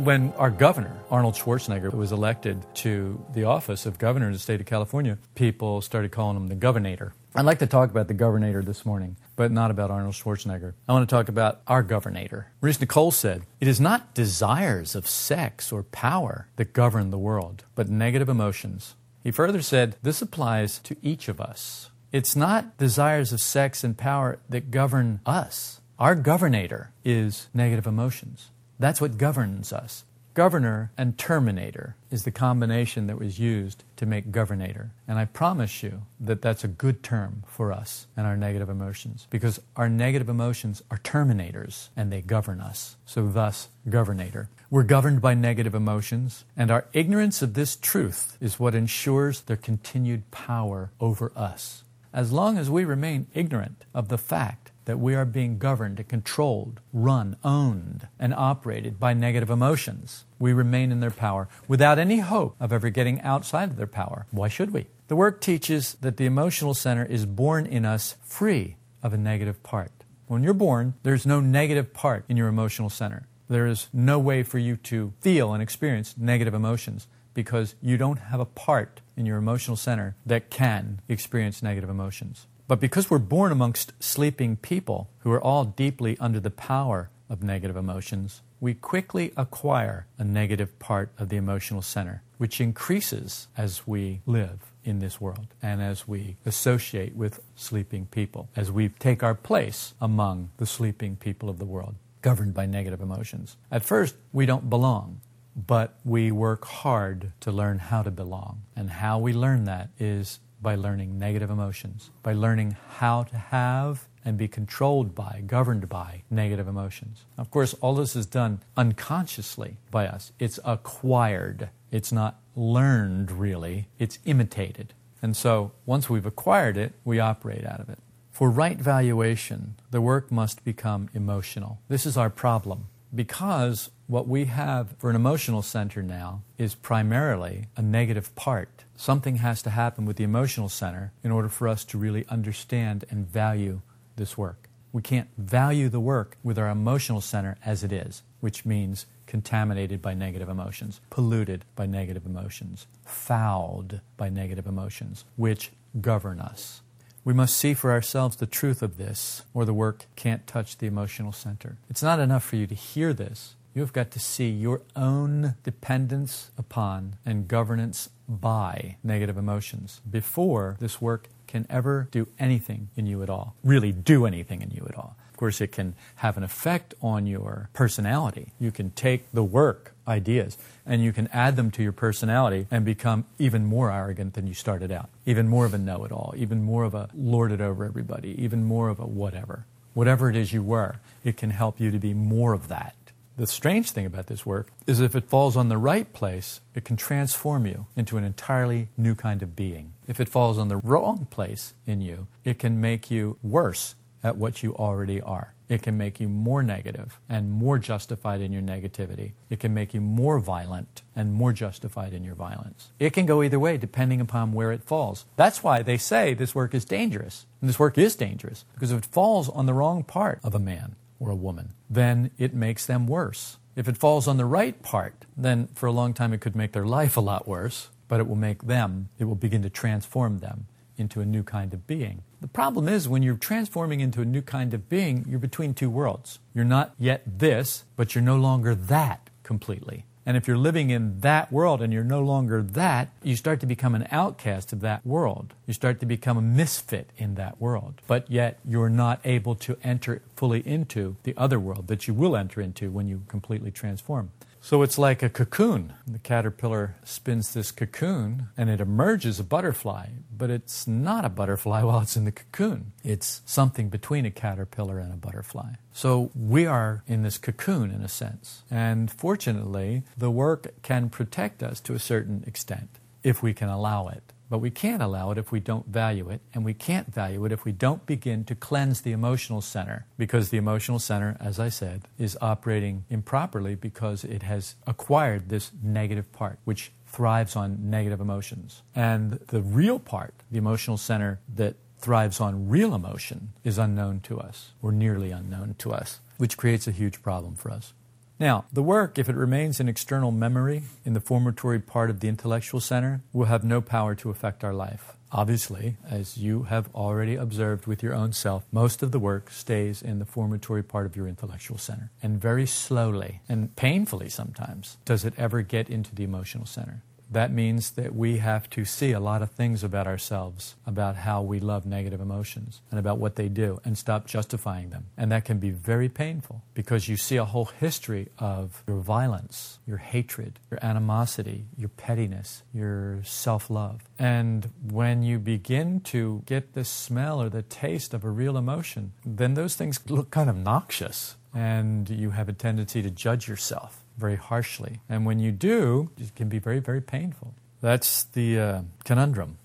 When 0.00 0.32
our 0.38 0.50
governor, 0.50 0.96
Arnold 1.10 1.34
Schwarzenegger, 1.34 1.92
was 1.92 2.10
elected 2.10 2.64
to 2.76 3.22
the 3.34 3.44
office 3.44 3.84
of 3.84 3.98
governor 3.98 4.28
in 4.28 4.32
the 4.32 4.38
state 4.38 4.58
of 4.58 4.64
California, 4.64 5.18
people 5.34 5.82
started 5.82 6.10
calling 6.10 6.38
him 6.38 6.48
the 6.48 6.56
governator. 6.56 7.12
I'd 7.34 7.44
like 7.44 7.58
to 7.58 7.66
talk 7.66 7.90
about 7.90 8.08
the 8.08 8.14
governator 8.14 8.64
this 8.64 8.86
morning, 8.86 9.18
but 9.36 9.52
not 9.52 9.70
about 9.70 9.90
Arnold 9.90 10.14
Schwarzenegger. 10.14 10.72
I 10.88 10.94
want 10.94 11.06
to 11.06 11.14
talk 11.14 11.28
about 11.28 11.60
our 11.66 11.84
governator. 11.84 12.46
Maurice 12.62 12.78
Nicoll 12.78 13.12
said, 13.12 13.42
It 13.60 13.68
is 13.68 13.78
not 13.78 14.14
desires 14.14 14.94
of 14.94 15.06
sex 15.06 15.70
or 15.70 15.82
power 15.82 16.48
that 16.56 16.72
govern 16.72 17.10
the 17.10 17.18
world, 17.18 17.64
but 17.74 17.90
negative 17.90 18.30
emotions. 18.30 18.94
He 19.22 19.30
further 19.30 19.60
said, 19.60 19.96
This 20.02 20.22
applies 20.22 20.78
to 20.78 20.96
each 21.02 21.28
of 21.28 21.42
us. 21.42 21.90
It's 22.10 22.34
not 22.34 22.78
desires 22.78 23.34
of 23.34 23.42
sex 23.42 23.84
and 23.84 23.98
power 23.98 24.38
that 24.48 24.70
govern 24.70 25.20
us. 25.26 25.82
Our 25.98 26.16
governator 26.16 26.88
is 27.04 27.48
negative 27.52 27.86
emotions. 27.86 28.48
That's 28.80 29.00
what 29.00 29.18
governs 29.18 29.74
us. 29.74 30.04
Governor 30.32 30.90
and 30.96 31.18
terminator 31.18 31.96
is 32.10 32.24
the 32.24 32.30
combination 32.30 33.08
that 33.08 33.18
was 33.18 33.38
used 33.38 33.84
to 33.96 34.06
make 34.06 34.32
governator. 34.32 34.88
And 35.06 35.18
I 35.18 35.26
promise 35.26 35.82
you 35.82 36.02
that 36.18 36.40
that's 36.40 36.64
a 36.64 36.68
good 36.68 37.02
term 37.02 37.42
for 37.46 37.72
us 37.72 38.06
and 38.16 38.26
our 38.26 38.38
negative 38.38 38.70
emotions 38.70 39.26
because 39.28 39.60
our 39.76 39.90
negative 39.90 40.30
emotions 40.30 40.82
are 40.90 40.96
terminators 40.98 41.88
and 41.94 42.10
they 42.10 42.22
govern 42.22 42.62
us. 42.62 42.96
So, 43.04 43.28
thus, 43.28 43.68
governator. 43.86 44.46
We're 44.70 44.84
governed 44.84 45.20
by 45.20 45.34
negative 45.34 45.74
emotions, 45.74 46.44
and 46.56 46.70
our 46.70 46.86
ignorance 46.94 47.42
of 47.42 47.52
this 47.52 47.76
truth 47.76 48.38
is 48.40 48.58
what 48.58 48.74
ensures 48.74 49.42
their 49.42 49.56
continued 49.56 50.30
power 50.30 50.90
over 51.00 51.32
us. 51.36 51.82
As 52.14 52.32
long 52.32 52.56
as 52.56 52.70
we 52.70 52.84
remain 52.84 53.26
ignorant 53.34 53.84
of 53.94 54.08
the 54.08 54.18
fact 54.18 54.69
that 54.90 54.98
we 54.98 55.14
are 55.14 55.24
being 55.24 55.56
governed 55.56 56.00
and 56.00 56.08
controlled, 56.08 56.80
run, 56.92 57.36
owned, 57.44 58.08
and 58.18 58.34
operated 58.34 58.98
by 58.98 59.14
negative 59.14 59.48
emotions. 59.48 60.24
We 60.40 60.52
remain 60.52 60.90
in 60.90 60.98
their 60.98 61.12
power 61.12 61.48
without 61.68 62.00
any 62.00 62.18
hope 62.18 62.56
of 62.58 62.72
ever 62.72 62.90
getting 62.90 63.20
outside 63.20 63.70
of 63.70 63.76
their 63.76 63.86
power. 63.86 64.26
Why 64.32 64.48
should 64.48 64.72
we? 64.72 64.88
The 65.06 65.14
work 65.14 65.40
teaches 65.40 65.94
that 66.00 66.16
the 66.16 66.26
emotional 66.26 66.74
center 66.74 67.04
is 67.04 67.24
born 67.24 67.66
in 67.66 67.84
us 67.84 68.16
free 68.24 68.78
of 69.00 69.12
a 69.12 69.16
negative 69.16 69.62
part. 69.62 69.92
When 70.26 70.42
you're 70.42 70.54
born, 70.54 70.94
there's 71.04 71.24
no 71.24 71.38
negative 71.38 71.94
part 71.94 72.24
in 72.28 72.36
your 72.36 72.48
emotional 72.48 72.90
center. 72.90 73.28
There 73.48 73.68
is 73.68 73.86
no 73.92 74.18
way 74.18 74.42
for 74.42 74.58
you 74.58 74.76
to 74.76 75.12
feel 75.20 75.52
and 75.54 75.62
experience 75.62 76.16
negative 76.18 76.52
emotions 76.52 77.06
because 77.32 77.76
you 77.80 77.96
don't 77.96 78.18
have 78.18 78.40
a 78.40 78.44
part 78.44 79.02
in 79.16 79.24
your 79.24 79.38
emotional 79.38 79.76
center 79.76 80.16
that 80.26 80.50
can 80.50 81.00
experience 81.08 81.62
negative 81.62 81.90
emotions. 81.90 82.48
But 82.70 82.78
because 82.78 83.10
we're 83.10 83.18
born 83.18 83.50
amongst 83.50 84.00
sleeping 84.00 84.54
people 84.54 85.10
who 85.22 85.32
are 85.32 85.42
all 85.42 85.64
deeply 85.64 86.16
under 86.20 86.38
the 86.38 86.52
power 86.52 87.10
of 87.28 87.42
negative 87.42 87.76
emotions, 87.76 88.42
we 88.60 88.74
quickly 88.74 89.32
acquire 89.36 90.06
a 90.18 90.22
negative 90.22 90.78
part 90.78 91.10
of 91.18 91.30
the 91.30 91.36
emotional 91.36 91.82
center, 91.82 92.22
which 92.38 92.60
increases 92.60 93.48
as 93.56 93.88
we 93.88 94.20
live 94.24 94.70
in 94.84 95.00
this 95.00 95.20
world 95.20 95.48
and 95.60 95.82
as 95.82 96.06
we 96.06 96.36
associate 96.46 97.16
with 97.16 97.40
sleeping 97.56 98.06
people, 98.06 98.48
as 98.54 98.70
we 98.70 98.88
take 98.88 99.24
our 99.24 99.34
place 99.34 99.94
among 100.00 100.50
the 100.58 100.64
sleeping 100.64 101.16
people 101.16 101.50
of 101.50 101.58
the 101.58 101.64
world, 101.64 101.96
governed 102.22 102.54
by 102.54 102.66
negative 102.66 103.00
emotions. 103.00 103.56
At 103.72 103.84
first, 103.84 104.14
we 104.32 104.46
don't 104.46 104.70
belong. 104.70 105.22
But 105.56 105.98
we 106.04 106.30
work 106.30 106.64
hard 106.64 107.32
to 107.40 107.50
learn 107.50 107.80
how 107.80 108.02
to 108.02 108.10
belong. 108.12 108.62
And 108.76 108.88
how 108.88 109.18
we 109.18 109.32
learn 109.32 109.64
that 109.64 109.90
is 109.98 110.38
by 110.62 110.74
learning 110.74 111.18
negative 111.18 111.50
emotions, 111.50 112.10
by 112.22 112.32
learning 112.32 112.76
how 112.98 113.22
to 113.24 113.36
have 113.36 114.06
and 114.24 114.36
be 114.36 114.48
controlled 114.48 115.14
by, 115.14 115.42
governed 115.46 115.88
by 115.88 116.22
negative 116.30 116.68
emotions. 116.68 117.24
Of 117.38 117.50
course, 117.50 117.74
all 117.74 117.94
this 117.94 118.14
is 118.14 118.26
done 118.26 118.60
unconsciously 118.76 119.78
by 119.90 120.06
us. 120.06 120.32
It's 120.38 120.58
acquired. 120.64 121.70
It's 121.90 122.12
not 122.12 122.40
learned, 122.54 123.30
really. 123.32 123.88
It's 123.98 124.18
imitated. 124.24 124.92
And 125.22 125.36
so, 125.36 125.72
once 125.86 126.08
we've 126.08 126.26
acquired 126.26 126.76
it, 126.76 126.92
we 127.04 127.20
operate 127.20 127.64
out 127.64 127.80
of 127.80 127.88
it. 127.88 127.98
For 128.30 128.50
right 128.50 128.78
valuation, 128.78 129.74
the 129.90 130.00
work 130.00 130.30
must 130.30 130.64
become 130.64 131.10
emotional. 131.12 131.80
This 131.88 132.06
is 132.06 132.16
our 132.16 132.30
problem 132.30 132.86
because 133.14 133.90
what 134.06 134.26
we 134.26 134.46
have 134.46 134.94
for 134.98 135.10
an 135.10 135.16
emotional 135.16 135.62
center 135.62 136.02
now 136.02 136.42
is 136.58 136.74
primarily 136.74 137.66
a 137.76 137.82
negative 137.82 138.34
part. 138.34 138.84
Something 139.00 139.36
has 139.36 139.62
to 139.62 139.70
happen 139.70 140.04
with 140.04 140.18
the 140.18 140.24
emotional 140.24 140.68
center 140.68 141.12
in 141.24 141.30
order 141.30 141.48
for 141.48 141.66
us 141.66 141.86
to 141.86 141.96
really 141.96 142.26
understand 142.28 143.06
and 143.08 143.26
value 143.26 143.80
this 144.16 144.36
work. 144.36 144.68
We 144.92 145.00
can't 145.00 145.30
value 145.38 145.88
the 145.88 145.98
work 145.98 146.36
with 146.42 146.58
our 146.58 146.68
emotional 146.68 147.22
center 147.22 147.56
as 147.64 147.82
it 147.82 147.92
is, 147.92 148.22
which 148.40 148.66
means 148.66 149.06
contaminated 149.24 150.02
by 150.02 150.12
negative 150.12 150.50
emotions, 150.50 151.00
polluted 151.08 151.64
by 151.74 151.86
negative 151.86 152.26
emotions, 152.26 152.86
fouled 153.06 154.02
by 154.18 154.28
negative 154.28 154.66
emotions, 154.66 155.24
which 155.36 155.70
govern 155.98 156.38
us. 156.38 156.82
We 157.24 157.32
must 157.32 157.56
see 157.56 157.72
for 157.72 157.92
ourselves 157.92 158.36
the 158.36 158.44
truth 158.44 158.82
of 158.82 158.98
this, 158.98 159.44
or 159.54 159.64
the 159.64 159.72
work 159.72 160.04
can't 160.14 160.46
touch 160.46 160.76
the 160.76 160.86
emotional 160.86 161.32
center. 161.32 161.78
It's 161.88 162.02
not 162.02 162.20
enough 162.20 162.44
for 162.44 162.56
you 162.56 162.66
to 162.66 162.74
hear 162.74 163.14
this. 163.14 163.54
You 163.72 163.82
have 163.82 163.92
got 163.92 164.10
to 164.12 164.18
see 164.18 164.48
your 164.48 164.82
own 164.96 165.54
dependence 165.62 166.50
upon 166.58 167.16
and 167.24 167.46
governance 167.46 168.10
by 168.28 168.96
negative 169.04 169.38
emotions 169.38 170.00
before 170.10 170.76
this 170.80 171.00
work 171.00 171.28
can 171.46 171.66
ever 171.70 172.08
do 172.10 172.26
anything 172.38 172.88
in 172.96 173.06
you 173.06 173.22
at 173.22 173.30
all. 173.30 173.54
Really 173.62 173.92
do 173.92 174.26
anything 174.26 174.60
in 174.60 174.70
you 174.70 174.86
at 174.88 174.96
all. 174.96 175.16
Of 175.30 175.36
course, 175.36 175.60
it 175.60 175.68
can 175.72 175.94
have 176.16 176.36
an 176.36 176.42
effect 176.42 176.94
on 177.00 177.26
your 177.26 177.70
personality. 177.72 178.48
You 178.58 178.72
can 178.72 178.90
take 178.90 179.30
the 179.32 179.44
work 179.44 179.94
ideas 180.06 180.58
and 180.84 181.02
you 181.02 181.12
can 181.12 181.28
add 181.28 181.54
them 181.54 181.70
to 181.72 181.82
your 181.82 181.92
personality 181.92 182.66
and 182.72 182.84
become 182.84 183.24
even 183.38 183.64
more 183.64 183.92
arrogant 183.92 184.34
than 184.34 184.48
you 184.48 184.54
started 184.54 184.90
out, 184.90 185.10
even 185.26 185.48
more 185.48 185.64
of 185.64 185.74
a 185.74 185.78
know 185.78 186.04
it 186.04 186.10
all, 186.10 186.34
even 186.36 186.62
more 186.62 186.82
of 186.82 186.94
a 186.94 187.08
lord 187.14 187.52
it 187.52 187.60
over 187.60 187.84
everybody, 187.84 188.34
even 188.42 188.64
more 188.64 188.88
of 188.88 188.98
a 188.98 189.06
whatever. 189.06 189.64
Whatever 189.94 190.28
it 190.28 190.36
is 190.36 190.52
you 190.52 190.62
were, 190.62 190.96
it 191.24 191.36
can 191.36 191.50
help 191.50 191.80
you 191.80 191.90
to 191.90 191.98
be 191.98 192.14
more 192.14 192.52
of 192.52 192.68
that. 192.68 192.94
The 193.40 193.46
strange 193.46 193.92
thing 193.92 194.04
about 194.04 194.26
this 194.26 194.44
work 194.44 194.70
is 194.86 195.00
if 195.00 195.14
it 195.14 195.30
falls 195.30 195.56
on 195.56 195.70
the 195.70 195.78
right 195.78 196.12
place, 196.12 196.60
it 196.74 196.84
can 196.84 196.98
transform 196.98 197.64
you 197.64 197.86
into 197.96 198.18
an 198.18 198.24
entirely 198.24 198.88
new 198.98 199.14
kind 199.14 199.42
of 199.42 199.56
being. 199.56 199.94
If 200.06 200.20
it 200.20 200.28
falls 200.28 200.58
on 200.58 200.68
the 200.68 200.76
wrong 200.76 201.26
place 201.30 201.72
in 201.86 202.02
you, 202.02 202.26
it 202.44 202.58
can 202.58 202.82
make 202.82 203.10
you 203.10 203.38
worse 203.42 203.94
at 204.22 204.36
what 204.36 204.62
you 204.62 204.76
already 204.76 205.22
are. 205.22 205.54
It 205.70 205.80
can 205.80 205.96
make 205.96 206.20
you 206.20 206.28
more 206.28 206.62
negative 206.62 207.18
and 207.30 207.50
more 207.50 207.78
justified 207.78 208.42
in 208.42 208.52
your 208.52 208.60
negativity. 208.60 209.32
It 209.48 209.58
can 209.58 209.72
make 209.72 209.94
you 209.94 210.02
more 210.02 210.38
violent 210.38 211.00
and 211.16 211.32
more 211.32 211.54
justified 211.54 212.12
in 212.12 212.24
your 212.24 212.34
violence. 212.34 212.90
It 212.98 213.14
can 213.14 213.24
go 213.24 213.42
either 213.42 213.58
way 213.58 213.78
depending 213.78 214.20
upon 214.20 214.52
where 214.52 214.70
it 214.70 214.82
falls. 214.82 215.24
That's 215.36 215.62
why 215.62 215.80
they 215.80 215.96
say 215.96 216.34
this 216.34 216.54
work 216.54 216.74
is 216.74 216.84
dangerous. 216.84 217.46
And 217.62 217.70
this 217.70 217.78
work 217.78 217.96
is 217.96 218.16
dangerous 218.16 218.66
because 218.74 218.92
if 218.92 218.98
it 218.98 219.06
falls 219.06 219.48
on 219.48 219.64
the 219.64 219.72
wrong 219.72 220.04
part 220.04 220.40
of 220.44 220.54
a 220.54 220.58
man 220.58 220.96
or 221.20 221.30
a 221.30 221.36
woman, 221.36 221.74
then 221.88 222.30
it 222.38 222.54
makes 222.54 222.86
them 222.86 223.06
worse. 223.06 223.58
If 223.76 223.86
it 223.86 223.96
falls 223.96 224.26
on 224.26 224.36
the 224.36 224.44
right 224.44 224.82
part, 224.82 225.26
then 225.36 225.68
for 225.74 225.86
a 225.86 225.92
long 225.92 226.12
time 226.12 226.32
it 226.32 226.40
could 226.40 226.56
make 226.56 226.72
their 226.72 226.86
life 226.86 227.16
a 227.16 227.20
lot 227.20 227.46
worse, 227.46 227.90
but 228.08 228.18
it 228.18 228.26
will 228.26 228.34
make 228.34 228.62
them, 228.62 229.10
it 229.18 229.26
will 229.26 229.36
begin 229.36 229.62
to 229.62 229.70
transform 229.70 230.40
them 230.40 230.66
into 230.96 231.20
a 231.20 231.24
new 231.24 231.42
kind 231.42 231.72
of 231.72 231.86
being. 231.86 232.22
The 232.40 232.48
problem 232.48 232.88
is 232.88 233.08
when 233.08 233.22
you're 233.22 233.36
transforming 233.36 234.00
into 234.00 234.20
a 234.20 234.24
new 234.24 234.42
kind 234.42 234.74
of 234.74 234.88
being, 234.88 235.24
you're 235.28 235.38
between 235.38 235.74
two 235.74 235.88
worlds. 235.88 236.40
You're 236.54 236.64
not 236.64 236.94
yet 236.98 237.22
this, 237.26 237.84
but 237.96 238.14
you're 238.14 238.24
no 238.24 238.36
longer 238.36 238.74
that 238.74 239.30
completely. 239.42 240.04
And 240.26 240.36
if 240.36 240.46
you're 240.46 240.58
living 240.58 240.90
in 240.90 241.20
that 241.20 241.50
world 241.50 241.80
and 241.80 241.92
you're 241.92 242.04
no 242.04 242.20
longer 242.20 242.62
that, 242.62 243.10
you 243.22 243.36
start 243.36 243.60
to 243.60 243.66
become 243.66 243.94
an 243.94 244.06
outcast 244.10 244.72
of 244.72 244.80
that 244.80 245.04
world. 245.04 245.54
You 245.66 245.72
start 245.72 245.98
to 246.00 246.06
become 246.06 246.36
a 246.36 246.42
misfit 246.42 247.10
in 247.16 247.36
that 247.36 247.60
world. 247.60 248.02
But 248.06 248.30
yet 248.30 248.58
you're 248.64 248.90
not 248.90 249.20
able 249.24 249.54
to 249.56 249.76
enter 249.82 250.22
fully 250.36 250.60
into 250.66 251.16
the 251.22 251.34
other 251.36 251.58
world 251.58 251.88
that 251.88 252.06
you 252.06 252.14
will 252.14 252.36
enter 252.36 252.60
into 252.60 252.90
when 252.90 253.08
you 253.08 253.22
completely 253.28 253.70
transform. 253.70 254.30
So 254.62 254.82
it's 254.82 254.98
like 254.98 255.22
a 255.22 255.30
cocoon. 255.30 255.94
The 256.06 256.18
caterpillar 256.18 256.96
spins 257.02 257.54
this 257.54 257.72
cocoon 257.72 258.48
and 258.56 258.68
it 258.68 258.80
emerges 258.80 259.40
a 259.40 259.44
butterfly, 259.44 260.08
but 260.36 260.50
it's 260.50 260.86
not 260.86 261.24
a 261.24 261.30
butterfly 261.30 261.82
while 261.84 262.00
it's 262.00 262.16
in 262.16 262.24
the 262.24 262.32
cocoon. 262.32 262.92
It's 263.02 263.40
something 263.46 263.88
between 263.88 264.26
a 264.26 264.30
caterpillar 264.30 264.98
and 264.98 265.12
a 265.12 265.16
butterfly. 265.16 265.72
So 265.92 266.30
we 266.34 266.66
are 266.66 267.02
in 267.06 267.22
this 267.22 267.38
cocoon 267.38 267.90
in 267.90 268.02
a 268.02 268.08
sense. 268.08 268.62
And 268.70 269.10
fortunately, 269.10 270.02
the 270.16 270.30
work 270.30 270.74
can 270.82 271.08
protect 271.08 271.62
us 271.62 271.80
to 271.80 271.94
a 271.94 271.98
certain 271.98 272.44
extent 272.46 272.90
if 273.22 273.42
we 273.42 273.54
can 273.54 273.68
allow 273.68 274.08
it. 274.08 274.32
But 274.50 274.58
we 274.58 274.70
can't 274.70 275.00
allow 275.00 275.30
it 275.30 275.38
if 275.38 275.52
we 275.52 275.60
don't 275.60 275.86
value 275.86 276.28
it, 276.28 276.40
and 276.52 276.64
we 276.64 276.74
can't 276.74 277.14
value 277.14 277.44
it 277.44 277.52
if 277.52 277.64
we 277.64 277.70
don't 277.70 278.04
begin 278.04 278.44
to 278.46 278.56
cleanse 278.56 279.00
the 279.00 279.12
emotional 279.12 279.60
center. 279.60 280.06
Because 280.18 280.50
the 280.50 280.58
emotional 280.58 280.98
center, 280.98 281.36
as 281.38 281.60
I 281.60 281.68
said, 281.68 282.08
is 282.18 282.36
operating 282.42 283.04
improperly 283.08 283.76
because 283.76 284.24
it 284.24 284.42
has 284.42 284.74
acquired 284.88 285.48
this 285.48 285.70
negative 285.82 286.32
part, 286.32 286.58
which 286.64 286.90
thrives 287.06 287.54
on 287.54 287.90
negative 287.90 288.20
emotions. 288.20 288.82
And 288.94 289.38
the 289.48 289.62
real 289.62 290.00
part, 290.00 290.34
the 290.50 290.58
emotional 290.58 290.96
center 290.96 291.38
that 291.54 291.76
thrives 291.98 292.40
on 292.40 292.68
real 292.68 292.94
emotion, 292.94 293.52
is 293.62 293.78
unknown 293.78 294.20
to 294.20 294.40
us, 294.40 294.72
or 294.82 294.90
nearly 294.90 295.30
unknown 295.30 295.76
to 295.78 295.92
us, 295.92 296.18
which 296.38 296.56
creates 296.56 296.88
a 296.88 296.92
huge 296.92 297.22
problem 297.22 297.54
for 297.54 297.70
us. 297.70 297.92
Now, 298.40 298.64
the 298.72 298.82
work, 298.82 299.18
if 299.18 299.28
it 299.28 299.36
remains 299.36 299.80
in 299.80 299.88
external 299.88 300.30
memory 300.30 300.84
in 301.04 301.12
the 301.12 301.20
formatory 301.20 301.78
part 301.78 302.08
of 302.08 302.20
the 302.20 302.28
intellectual 302.28 302.80
center, 302.80 303.20
will 303.34 303.44
have 303.44 303.64
no 303.64 303.82
power 303.82 304.14
to 304.14 304.30
affect 304.30 304.64
our 304.64 304.72
life. 304.72 305.12
Obviously, 305.30 305.98
as 306.08 306.38
you 306.38 306.62
have 306.64 306.88
already 306.94 307.36
observed 307.36 307.86
with 307.86 308.02
your 308.02 308.14
own 308.14 308.32
self, 308.32 308.64
most 308.72 309.02
of 309.02 309.12
the 309.12 309.18
work 309.18 309.50
stays 309.50 310.00
in 310.00 310.20
the 310.20 310.24
formatory 310.24 310.82
part 310.82 311.04
of 311.04 311.16
your 311.16 311.28
intellectual 311.28 311.76
center. 311.76 312.10
And 312.22 312.40
very 312.40 312.66
slowly, 312.66 313.42
and 313.46 313.76
painfully 313.76 314.30
sometimes, 314.30 314.96
does 315.04 315.26
it 315.26 315.34
ever 315.36 315.60
get 315.60 315.90
into 315.90 316.14
the 316.14 316.24
emotional 316.24 316.64
center 316.64 317.02
that 317.30 317.52
means 317.52 317.92
that 317.92 318.14
we 318.14 318.38
have 318.38 318.68
to 318.70 318.84
see 318.84 319.12
a 319.12 319.20
lot 319.20 319.40
of 319.40 319.50
things 319.52 319.84
about 319.84 320.06
ourselves, 320.06 320.74
about 320.84 321.16
how 321.16 321.42
we 321.42 321.60
love 321.60 321.86
negative 321.86 322.20
emotions, 322.20 322.80
and 322.90 322.98
about 322.98 323.18
what 323.18 323.36
they 323.36 323.48
do, 323.48 323.80
and 323.84 323.96
stop 323.96 324.26
justifying 324.26 324.90
them. 324.90 325.06
And 325.16 325.30
that 325.30 325.44
can 325.44 325.58
be 325.58 325.70
very 325.70 326.08
painful 326.08 326.62
because 326.74 327.08
you 327.08 327.16
see 327.16 327.36
a 327.36 327.44
whole 327.44 327.66
history 327.66 328.28
of 328.38 328.82
your 328.86 328.98
violence, 328.98 329.78
your 329.86 329.98
hatred, 329.98 330.58
your 330.70 330.80
animosity, 330.82 331.66
your 331.76 331.88
pettiness, 331.88 332.62
your 332.74 333.22
self 333.22 333.70
love. 333.70 334.02
And 334.18 334.70
when 334.82 335.22
you 335.22 335.38
begin 335.38 336.00
to 336.00 336.42
get 336.46 336.74
the 336.74 336.84
smell 336.84 337.40
or 337.40 337.48
the 337.48 337.62
taste 337.62 338.12
of 338.12 338.24
a 338.24 338.30
real 338.30 338.56
emotion, 338.56 339.12
then 339.24 339.54
those 339.54 339.76
things 339.76 340.00
look 340.08 340.30
kind 340.30 340.50
of 340.50 340.56
noxious. 340.56 341.36
And 341.52 342.08
you 342.08 342.30
have 342.30 342.48
a 342.48 342.52
tendency 342.52 343.02
to 343.02 343.10
judge 343.10 343.48
yourself 343.48 344.04
very 344.20 344.36
harshly. 344.36 345.00
And 345.08 345.26
when 345.26 345.38
you 345.40 345.50
do, 345.50 346.10
it 346.18 346.34
can 346.36 346.48
be 346.48 346.58
very, 346.58 346.78
very 346.78 347.00
painful. 347.00 347.54
That's 347.80 348.24
the 348.24 348.60
uh, 348.60 348.82
conundrum. 349.04 349.56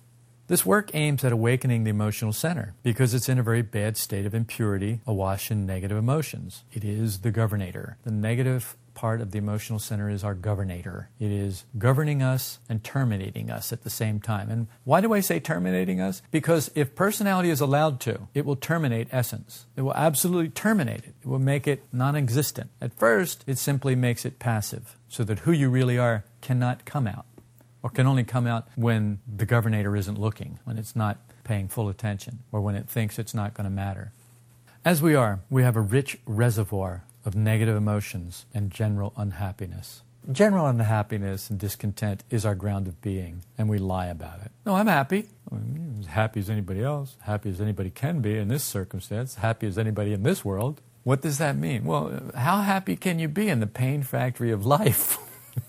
This 0.48 0.66
work 0.66 0.92
aims 0.94 1.24
at 1.24 1.32
awakening 1.32 1.84
the 1.84 1.90
emotional 1.90 2.32
center 2.32 2.76
because 2.84 3.14
it's 3.16 3.28
in 3.28 3.40
a 3.40 3.44
very 3.44 3.64
bad 3.64 3.98
state 3.98 4.28
of 4.28 4.36
impurity, 4.36 5.02
awash 5.08 5.50
in 5.50 5.66
negative 5.66 5.98
emotions. 5.98 6.64
It 6.72 6.84
is 6.84 7.22
the 7.22 7.32
governator. 7.32 7.96
The 8.04 8.12
negative 8.12 8.78
part 8.96 9.22
of 9.22 9.32
the 9.32 9.38
emotional 9.38 9.78
center 9.78 10.10
is 10.10 10.24
our 10.24 10.34
governator. 10.34 11.08
It 11.20 11.32
is 11.32 11.66
governing 11.78 12.24
us 12.24 12.60
and 12.68 12.84
terminating 12.84 13.52
us 13.52 13.72
at 13.72 13.84
the 13.84 13.90
same 13.90 14.20
time. 14.20 14.50
And 14.50 14.68
why 14.86 15.02
do 15.02 15.14
I 15.14 15.20
say 15.20 15.40
terminating 15.40 16.02
us? 16.02 16.22
Because 16.32 16.72
if 16.74 16.96
personality 16.96 17.50
is 17.50 17.62
allowed 17.62 18.00
to, 18.02 18.28
it 18.34 18.46
will 18.46 18.56
terminate 18.56 19.10
essence. 19.12 19.66
It 19.76 19.82
will 19.82 19.94
absolutely 19.94 20.50
terminate 20.50 21.04
it. 21.04 21.14
It 21.22 21.28
will 21.28 21.40
make 21.40 21.68
it 21.68 21.84
non 21.92 22.16
existent. 22.16 22.72
At 22.82 22.98
first, 22.98 23.44
it 23.46 23.58
simply 23.58 23.96
makes 23.96 24.26
it 24.26 24.40
passive, 24.40 24.96
so 25.08 25.24
that 25.26 25.40
who 25.40 25.52
you 25.52 25.70
really 25.70 26.00
are 26.00 26.24
cannot 26.42 26.86
come 26.86 27.06
out, 27.06 27.26
or 27.84 27.90
can 27.90 28.08
only 28.08 28.24
come 28.24 28.48
out 28.48 28.68
when 28.76 29.20
the 29.28 29.46
governator 29.46 29.98
isn't 29.98 30.20
looking, 30.20 30.60
when 30.64 30.78
it's 30.78 30.96
not 30.96 31.18
paying 31.44 31.68
full 31.68 31.90
attention, 31.90 32.40
or 32.52 32.62
when 32.62 32.76
it 32.76 32.90
thinks 32.90 33.20
it's 33.20 33.34
not 33.34 33.54
going 33.54 33.66
to 33.66 33.70
matter. 33.70 34.12
As 34.84 35.02
we 35.02 35.16
are, 35.16 35.40
we 35.50 35.64
have 35.64 35.76
a 35.76 35.82
rich 35.82 36.20
reservoir 36.26 37.04
of 37.26 37.36
negative 37.36 37.76
emotions 37.76 38.46
and 38.54 38.72
general 38.72 39.14
unhappiness. 39.18 40.02
General 40.32 40.66
unhappiness 40.68 41.50
and 41.50 41.60
discontent 41.60 42.24
is 42.32 42.46
our 42.46 42.56
ground 42.56 42.88
of 42.88 43.00
being, 43.02 43.44
and 43.58 43.70
we 43.70 43.78
lie 43.78 44.08
about 44.08 44.42
it. 44.42 44.52
No, 44.66 44.76
I'm 44.76 44.88
happy. 44.88 45.30
I'm 45.52 45.98
as 46.00 46.08
happy 46.08 46.40
as 46.40 46.50
anybody 46.50 46.82
else, 46.82 47.16
happy 47.22 47.50
as 47.50 47.62
anybody 47.62 47.92
can 47.92 48.22
be 48.22 48.38
in 48.38 48.48
this 48.48 48.64
circumstance, 48.64 49.36
happy 49.36 49.68
as 49.68 49.78
anybody 49.78 50.14
in 50.14 50.24
this 50.24 50.44
world. 50.44 50.82
What 51.04 51.22
does 51.22 51.38
that 51.38 51.56
mean? 51.56 51.86
Well, 51.86 52.32
how 52.36 52.62
happy 52.62 52.96
can 52.96 53.20
you 53.20 53.28
be 53.28 53.50
in 53.50 53.60
the 53.60 53.68
pain 53.68 54.02
factory 54.02 54.52
of 54.52 54.66
life? 54.66 55.20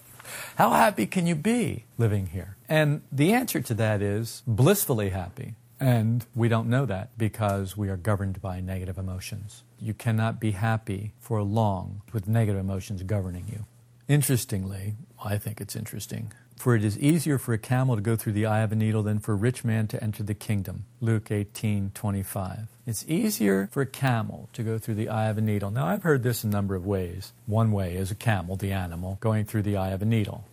how 0.56 0.70
happy 0.70 1.06
can 1.06 1.26
you 1.26 1.34
be 1.34 1.84
living 1.98 2.28
here? 2.28 2.56
And 2.66 3.02
the 3.12 3.34
answer 3.34 3.60
to 3.60 3.74
that 3.74 4.00
is 4.00 4.42
blissfully 4.46 5.10
happy. 5.10 5.54
And 5.78 6.24
we 6.34 6.48
don't 6.48 6.70
know 6.70 6.86
that 6.86 7.16
because 7.18 7.76
we 7.76 7.88
are 7.88 7.96
governed 7.96 8.40
by 8.40 8.60
negative 8.60 8.96
emotions. 8.96 9.62
You 9.78 9.92
cannot 9.92 10.40
be 10.40 10.52
happy 10.52 11.12
for 11.20 11.42
long 11.42 12.02
with 12.12 12.26
negative 12.26 12.60
emotions 12.60 13.02
governing 13.02 13.46
you. 13.48 13.66
Interestingly, 14.08 14.94
I 15.22 15.36
think 15.36 15.60
it's 15.60 15.76
interesting, 15.76 16.32
for 16.56 16.74
it 16.76 16.84
is 16.84 16.98
easier 16.98 17.38
for 17.38 17.52
a 17.52 17.58
camel 17.58 17.96
to 17.96 18.00
go 18.00 18.16
through 18.16 18.32
the 18.32 18.46
eye 18.46 18.60
of 18.60 18.72
a 18.72 18.76
needle 18.76 19.02
than 19.02 19.18
for 19.18 19.32
a 19.32 19.36
rich 19.36 19.64
man 19.64 19.86
to 19.88 20.02
enter 20.02 20.22
the 20.22 20.34
kingdom. 20.34 20.84
Luke 21.00 21.30
18 21.30 21.90
25. 21.92 22.68
It's 22.86 23.04
easier 23.08 23.68
for 23.72 23.82
a 23.82 23.86
camel 23.86 24.48
to 24.52 24.62
go 24.62 24.78
through 24.78 24.94
the 24.94 25.08
eye 25.08 25.28
of 25.28 25.36
a 25.36 25.40
needle. 25.40 25.70
Now, 25.70 25.86
I've 25.86 26.04
heard 26.04 26.22
this 26.22 26.44
a 26.44 26.46
number 26.46 26.76
of 26.76 26.86
ways. 26.86 27.32
One 27.46 27.72
way 27.72 27.96
is 27.96 28.12
a 28.12 28.14
camel, 28.14 28.56
the 28.56 28.72
animal, 28.72 29.18
going 29.20 29.44
through 29.44 29.62
the 29.62 29.76
eye 29.76 29.90
of 29.90 30.02
a 30.02 30.06
needle. 30.06 30.44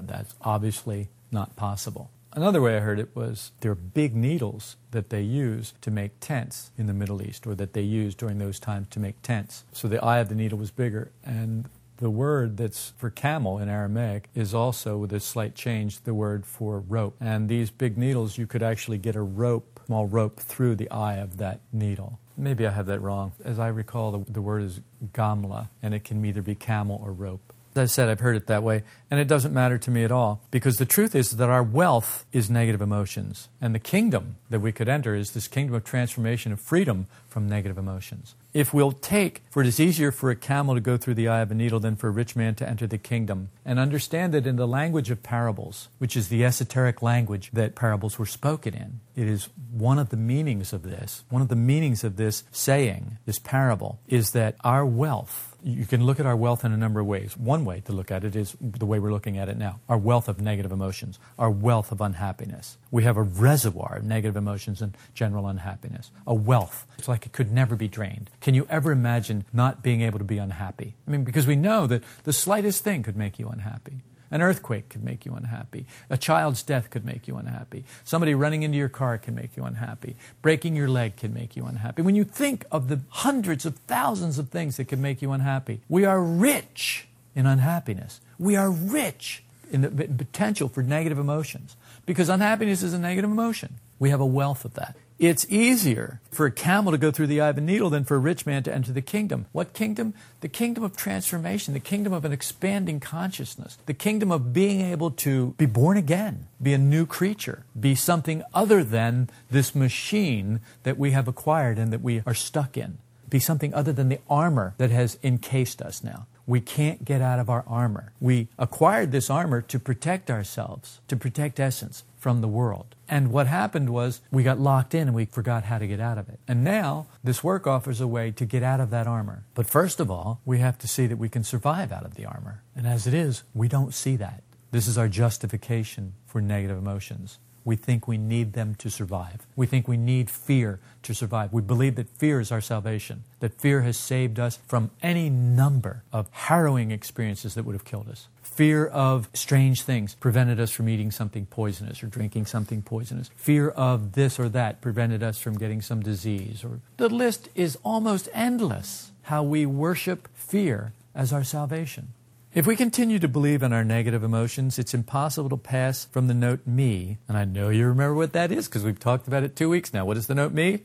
That's 0.00 0.34
obviously 0.40 1.08
not 1.30 1.54
possible. 1.54 2.10
Another 2.34 2.62
way 2.62 2.78
I 2.78 2.80
heard 2.80 2.98
it 2.98 3.14
was 3.14 3.52
there 3.60 3.72
are 3.72 3.74
big 3.74 4.16
needles 4.16 4.76
that 4.90 5.10
they 5.10 5.20
use 5.20 5.74
to 5.82 5.90
make 5.90 6.12
tents 6.18 6.70
in 6.78 6.86
the 6.86 6.94
Middle 6.94 7.20
East, 7.20 7.46
or 7.46 7.54
that 7.56 7.74
they 7.74 7.82
used 7.82 8.16
during 8.16 8.38
those 8.38 8.58
times 8.58 8.88
to 8.92 9.00
make 9.00 9.20
tents. 9.20 9.64
So 9.72 9.86
the 9.86 10.02
eye 10.02 10.18
of 10.18 10.30
the 10.30 10.34
needle 10.34 10.58
was 10.58 10.70
bigger. 10.70 11.12
And 11.22 11.68
the 11.98 12.08
word 12.08 12.56
that's 12.56 12.94
for 12.96 13.10
camel 13.10 13.58
in 13.58 13.68
Aramaic 13.68 14.30
is 14.34 14.54
also, 14.54 14.96
with 14.96 15.12
a 15.12 15.20
slight 15.20 15.54
change, 15.54 16.00
the 16.04 16.14
word 16.14 16.46
for 16.46 16.80
rope. 16.80 17.16
And 17.20 17.50
these 17.50 17.70
big 17.70 17.98
needles, 17.98 18.38
you 18.38 18.46
could 18.46 18.62
actually 18.62 18.98
get 18.98 19.14
a 19.14 19.22
rope, 19.22 19.80
small 19.84 20.06
rope, 20.06 20.40
through 20.40 20.76
the 20.76 20.90
eye 20.90 21.16
of 21.16 21.36
that 21.36 21.60
needle. 21.70 22.18
Maybe 22.38 22.66
I 22.66 22.70
have 22.70 22.86
that 22.86 23.02
wrong. 23.02 23.32
As 23.44 23.58
I 23.58 23.68
recall, 23.68 24.10
the, 24.10 24.32
the 24.32 24.40
word 24.40 24.62
is 24.62 24.80
gamla, 25.12 25.68
and 25.82 25.92
it 25.92 26.02
can 26.02 26.24
either 26.24 26.40
be 26.40 26.54
camel 26.54 26.98
or 27.04 27.12
rope. 27.12 27.52
As 27.74 27.78
I 27.78 27.86
said, 27.86 28.08
I've 28.10 28.20
heard 28.20 28.36
it 28.36 28.48
that 28.48 28.62
way, 28.62 28.82
and 29.10 29.18
it 29.18 29.26
doesn't 29.26 29.54
matter 29.54 29.78
to 29.78 29.90
me 29.90 30.04
at 30.04 30.12
all 30.12 30.42
because 30.50 30.76
the 30.76 30.84
truth 30.84 31.14
is 31.14 31.30
that 31.32 31.48
our 31.48 31.62
wealth 31.62 32.26
is 32.30 32.50
negative 32.50 32.82
emotions, 32.82 33.48
and 33.62 33.74
the 33.74 33.78
kingdom 33.78 34.36
that 34.50 34.60
we 34.60 34.72
could 34.72 34.90
enter 34.90 35.14
is 35.14 35.30
this 35.30 35.48
kingdom 35.48 35.74
of 35.74 35.84
transformation 35.84 36.52
of 36.52 36.60
freedom 36.60 37.06
from 37.32 37.48
negative 37.48 37.78
emotions. 37.78 38.34
If 38.52 38.74
we'll 38.74 38.92
take, 38.92 39.42
for 39.50 39.62
it 39.62 39.66
is 39.66 39.80
easier 39.80 40.12
for 40.12 40.30
a 40.30 40.36
camel 40.36 40.74
to 40.74 40.80
go 40.80 40.96
through 40.96 41.14
the 41.14 41.28
eye 41.28 41.40
of 41.40 41.50
a 41.50 41.54
needle 41.54 41.80
than 41.80 41.96
for 41.96 42.08
a 42.08 42.10
rich 42.12 42.36
man 42.36 42.54
to 42.56 42.68
enter 42.68 42.86
the 42.86 42.98
kingdom, 42.98 43.48
and 43.64 43.78
understand 43.78 44.34
that 44.34 44.46
in 44.46 44.56
the 44.56 44.68
language 44.68 45.10
of 45.10 45.22
parables, 45.22 45.88
which 45.98 46.16
is 46.16 46.28
the 46.28 46.44
esoteric 46.44 47.02
language 47.02 47.50
that 47.52 47.74
parables 47.74 48.18
were 48.18 48.26
spoken 48.26 48.74
in, 48.74 49.00
it 49.16 49.26
is 49.26 49.48
one 49.72 49.98
of 49.98 50.10
the 50.10 50.16
meanings 50.16 50.72
of 50.72 50.82
this, 50.82 51.24
one 51.30 51.42
of 51.42 51.48
the 51.48 51.56
meanings 51.56 52.04
of 52.04 52.16
this 52.16 52.44
saying, 52.52 53.18
this 53.24 53.38
parable, 53.38 53.98
is 54.06 54.32
that 54.32 54.56
our 54.62 54.84
wealth 54.84 55.52
you 55.64 55.86
can 55.86 56.04
look 56.04 56.18
at 56.18 56.26
our 56.26 56.36
wealth 56.36 56.64
in 56.64 56.72
a 56.72 56.76
number 56.76 57.00
of 57.00 57.06
ways. 57.06 57.36
One 57.36 57.64
way 57.64 57.80
to 57.82 57.92
look 57.92 58.10
at 58.10 58.24
it 58.24 58.34
is 58.34 58.56
the 58.60 58.86
way 58.86 58.98
we're 58.98 59.12
looking 59.12 59.38
at 59.38 59.48
it 59.48 59.56
now 59.56 59.80
our 59.88 59.98
wealth 59.98 60.28
of 60.28 60.40
negative 60.40 60.72
emotions, 60.72 61.18
our 61.38 61.50
wealth 61.50 61.92
of 61.92 62.00
unhappiness. 62.00 62.78
We 62.90 63.04
have 63.04 63.16
a 63.16 63.22
reservoir 63.22 63.96
of 63.96 64.04
negative 64.04 64.36
emotions 64.36 64.82
and 64.82 64.96
general 65.14 65.46
unhappiness, 65.46 66.10
a 66.26 66.34
wealth. 66.34 66.86
It's 66.98 67.08
like 67.08 67.21
it 67.26 67.32
could 67.32 67.52
never 67.52 67.76
be 67.76 67.88
drained. 67.88 68.30
Can 68.40 68.54
you 68.54 68.66
ever 68.68 68.92
imagine 68.92 69.44
not 69.52 69.82
being 69.82 70.02
able 70.02 70.18
to 70.18 70.24
be 70.24 70.38
unhappy? 70.38 70.94
I 71.06 71.10
mean, 71.10 71.24
because 71.24 71.46
we 71.46 71.56
know 71.56 71.86
that 71.86 72.02
the 72.24 72.32
slightest 72.32 72.84
thing 72.84 73.02
could 73.02 73.16
make 73.16 73.38
you 73.38 73.48
unhappy. 73.48 74.02
An 74.32 74.40
earthquake 74.40 74.88
could 74.88 75.04
make 75.04 75.26
you 75.26 75.34
unhappy. 75.34 75.84
A 76.08 76.16
child's 76.16 76.62
death 76.62 76.88
could 76.88 77.04
make 77.04 77.28
you 77.28 77.36
unhappy. 77.36 77.84
Somebody 78.02 78.34
running 78.34 78.62
into 78.62 78.78
your 78.78 78.88
car 78.88 79.18
can 79.18 79.34
make 79.34 79.58
you 79.58 79.64
unhappy. 79.64 80.16
Breaking 80.40 80.74
your 80.74 80.88
leg 80.88 81.16
can 81.16 81.34
make 81.34 81.54
you 81.54 81.66
unhappy. 81.66 82.00
When 82.00 82.14
you 82.14 82.24
think 82.24 82.64
of 82.72 82.88
the 82.88 83.00
hundreds 83.10 83.66
of 83.66 83.76
thousands 83.86 84.38
of 84.38 84.48
things 84.48 84.78
that 84.78 84.88
can 84.88 85.02
make 85.02 85.20
you 85.20 85.32
unhappy, 85.32 85.82
we 85.86 86.06
are 86.06 86.22
rich 86.22 87.08
in 87.34 87.44
unhappiness. 87.44 88.20
We 88.38 88.56
are 88.56 88.70
rich 88.70 89.44
in 89.70 89.82
the 89.82 89.90
potential 89.90 90.68
for 90.68 90.82
negative 90.82 91.18
emotions 91.18 91.76
because 92.06 92.30
unhappiness 92.30 92.82
is 92.82 92.94
a 92.94 92.98
negative 92.98 93.30
emotion. 93.30 93.74
We 93.98 94.10
have 94.10 94.20
a 94.20 94.26
wealth 94.26 94.64
of 94.64 94.74
that. 94.74 94.96
It's 95.22 95.46
easier 95.48 96.20
for 96.32 96.46
a 96.46 96.50
camel 96.50 96.90
to 96.90 96.98
go 96.98 97.12
through 97.12 97.28
the 97.28 97.40
eye 97.40 97.50
of 97.50 97.56
a 97.56 97.60
needle 97.60 97.90
than 97.90 98.02
for 98.02 98.16
a 98.16 98.18
rich 98.18 98.44
man 98.44 98.64
to 98.64 98.74
enter 98.74 98.90
the 98.90 99.00
kingdom. 99.00 99.46
What 99.52 99.72
kingdom? 99.72 100.14
The 100.40 100.48
kingdom 100.48 100.82
of 100.82 100.96
transformation, 100.96 101.74
the 101.74 101.78
kingdom 101.78 102.12
of 102.12 102.24
an 102.24 102.32
expanding 102.32 102.98
consciousness, 102.98 103.78
the 103.86 103.94
kingdom 103.94 104.32
of 104.32 104.52
being 104.52 104.80
able 104.80 105.12
to 105.12 105.54
be 105.58 105.66
born 105.66 105.96
again, 105.96 106.48
be 106.60 106.72
a 106.72 106.78
new 106.78 107.06
creature, 107.06 107.64
be 107.78 107.94
something 107.94 108.42
other 108.52 108.82
than 108.82 109.30
this 109.48 109.76
machine 109.76 110.58
that 110.82 110.98
we 110.98 111.12
have 111.12 111.28
acquired 111.28 111.78
and 111.78 111.92
that 111.92 112.02
we 112.02 112.20
are 112.26 112.34
stuck 112.34 112.76
in, 112.76 112.98
be 113.30 113.38
something 113.38 113.72
other 113.72 113.92
than 113.92 114.08
the 114.08 114.18
armor 114.28 114.74
that 114.78 114.90
has 114.90 115.20
encased 115.22 115.80
us 115.80 116.02
now. 116.02 116.26
We 116.48 116.60
can't 116.60 117.04
get 117.04 117.22
out 117.22 117.38
of 117.38 117.48
our 117.48 117.62
armor. 117.68 118.10
We 118.18 118.48
acquired 118.58 119.12
this 119.12 119.30
armor 119.30 119.62
to 119.62 119.78
protect 119.78 120.32
ourselves, 120.32 120.98
to 121.06 121.14
protect 121.14 121.60
essence 121.60 122.02
from 122.22 122.40
the 122.40 122.48
world. 122.48 122.94
And 123.08 123.32
what 123.32 123.48
happened 123.48 123.90
was 123.90 124.20
we 124.30 124.44
got 124.44 124.60
locked 124.60 124.94
in 124.94 125.08
and 125.08 125.14
we 125.14 125.24
forgot 125.24 125.64
how 125.64 125.78
to 125.78 125.88
get 125.88 125.98
out 125.98 126.18
of 126.18 126.28
it. 126.28 126.38
And 126.46 126.62
now 126.62 127.08
this 127.24 127.42
work 127.42 127.66
offers 127.66 128.00
a 128.00 128.06
way 128.06 128.30
to 128.30 128.44
get 128.46 128.62
out 128.62 128.78
of 128.78 128.90
that 128.90 129.08
armor. 129.08 129.44
But 129.54 129.66
first 129.66 129.98
of 129.98 130.08
all, 130.08 130.40
we 130.44 130.60
have 130.60 130.78
to 130.78 130.88
see 130.88 131.08
that 131.08 131.18
we 131.18 131.28
can 131.28 131.42
survive 131.42 131.90
out 131.90 132.04
of 132.04 132.14
the 132.14 132.24
armor. 132.24 132.62
And 132.76 132.86
as 132.86 133.08
it 133.08 133.12
is, 133.12 133.42
we 133.54 133.66
don't 133.66 133.92
see 133.92 134.14
that. 134.16 134.44
This 134.70 134.86
is 134.86 134.96
our 134.96 135.08
justification 135.08 136.14
for 136.24 136.40
negative 136.40 136.78
emotions. 136.78 137.38
We 137.64 137.74
think 137.76 138.06
we 138.06 138.18
need 138.18 138.52
them 138.52 138.76
to 138.76 138.88
survive. 138.88 139.46
We 139.54 139.66
think 139.66 139.86
we 139.86 139.96
need 139.96 140.30
fear 140.30 140.80
to 141.02 141.14
survive. 141.14 141.52
We 141.52 141.62
believe 141.62 141.96
that 141.96 142.08
fear 142.08 142.40
is 142.40 142.52
our 142.52 142.60
salvation, 142.60 143.24
that 143.40 143.60
fear 143.60 143.82
has 143.82 143.96
saved 143.96 144.38
us 144.38 144.58
from 144.66 144.90
any 145.02 145.28
number 145.28 146.04
of 146.12 146.28
harrowing 146.30 146.92
experiences 146.92 147.54
that 147.54 147.64
would 147.64 147.74
have 147.74 147.84
killed 147.84 148.08
us. 148.08 148.28
Fear 148.54 148.86
of 148.88 149.30
strange 149.32 149.80
things 149.80 150.14
prevented 150.14 150.60
us 150.60 150.70
from 150.70 150.86
eating 150.86 151.10
something 151.10 151.46
poisonous 151.46 152.02
or 152.02 152.06
drinking 152.08 152.44
something 152.44 152.82
poisonous. 152.82 153.30
Fear 153.34 153.70
of 153.70 154.12
this 154.12 154.38
or 154.38 154.50
that 154.50 154.82
prevented 154.82 155.22
us 155.22 155.38
from 155.38 155.56
getting 155.56 155.80
some 155.80 156.00
disease. 156.00 156.62
Or 156.62 156.80
the 156.98 157.08
list 157.08 157.48
is 157.54 157.78
almost 157.82 158.28
endless. 158.34 159.10
How 159.22 159.42
we 159.42 159.64
worship 159.64 160.28
fear 160.34 160.92
as 161.14 161.32
our 161.32 161.44
salvation. 161.44 162.08
If 162.52 162.66
we 162.66 162.76
continue 162.76 163.18
to 163.20 163.28
believe 163.28 163.62
in 163.62 163.72
our 163.72 163.84
negative 163.84 164.22
emotions, 164.22 164.78
it's 164.78 164.92
impossible 164.92 165.48
to 165.48 165.56
pass 165.56 166.04
from 166.04 166.26
the 166.26 166.34
note 166.34 166.66
mi, 166.66 167.16
and 167.26 167.38
I 167.38 167.46
know 167.46 167.70
you 167.70 167.86
remember 167.86 168.14
what 168.14 168.34
that 168.34 168.52
is 168.52 168.68
because 168.68 168.84
we've 168.84 169.00
talked 169.00 169.26
about 169.26 169.44
it 169.44 169.56
two 169.56 169.70
weeks 169.70 169.94
now. 169.94 170.04
What 170.04 170.18
is 170.18 170.26
the 170.26 170.34
note 170.34 170.52
mi? 170.52 170.82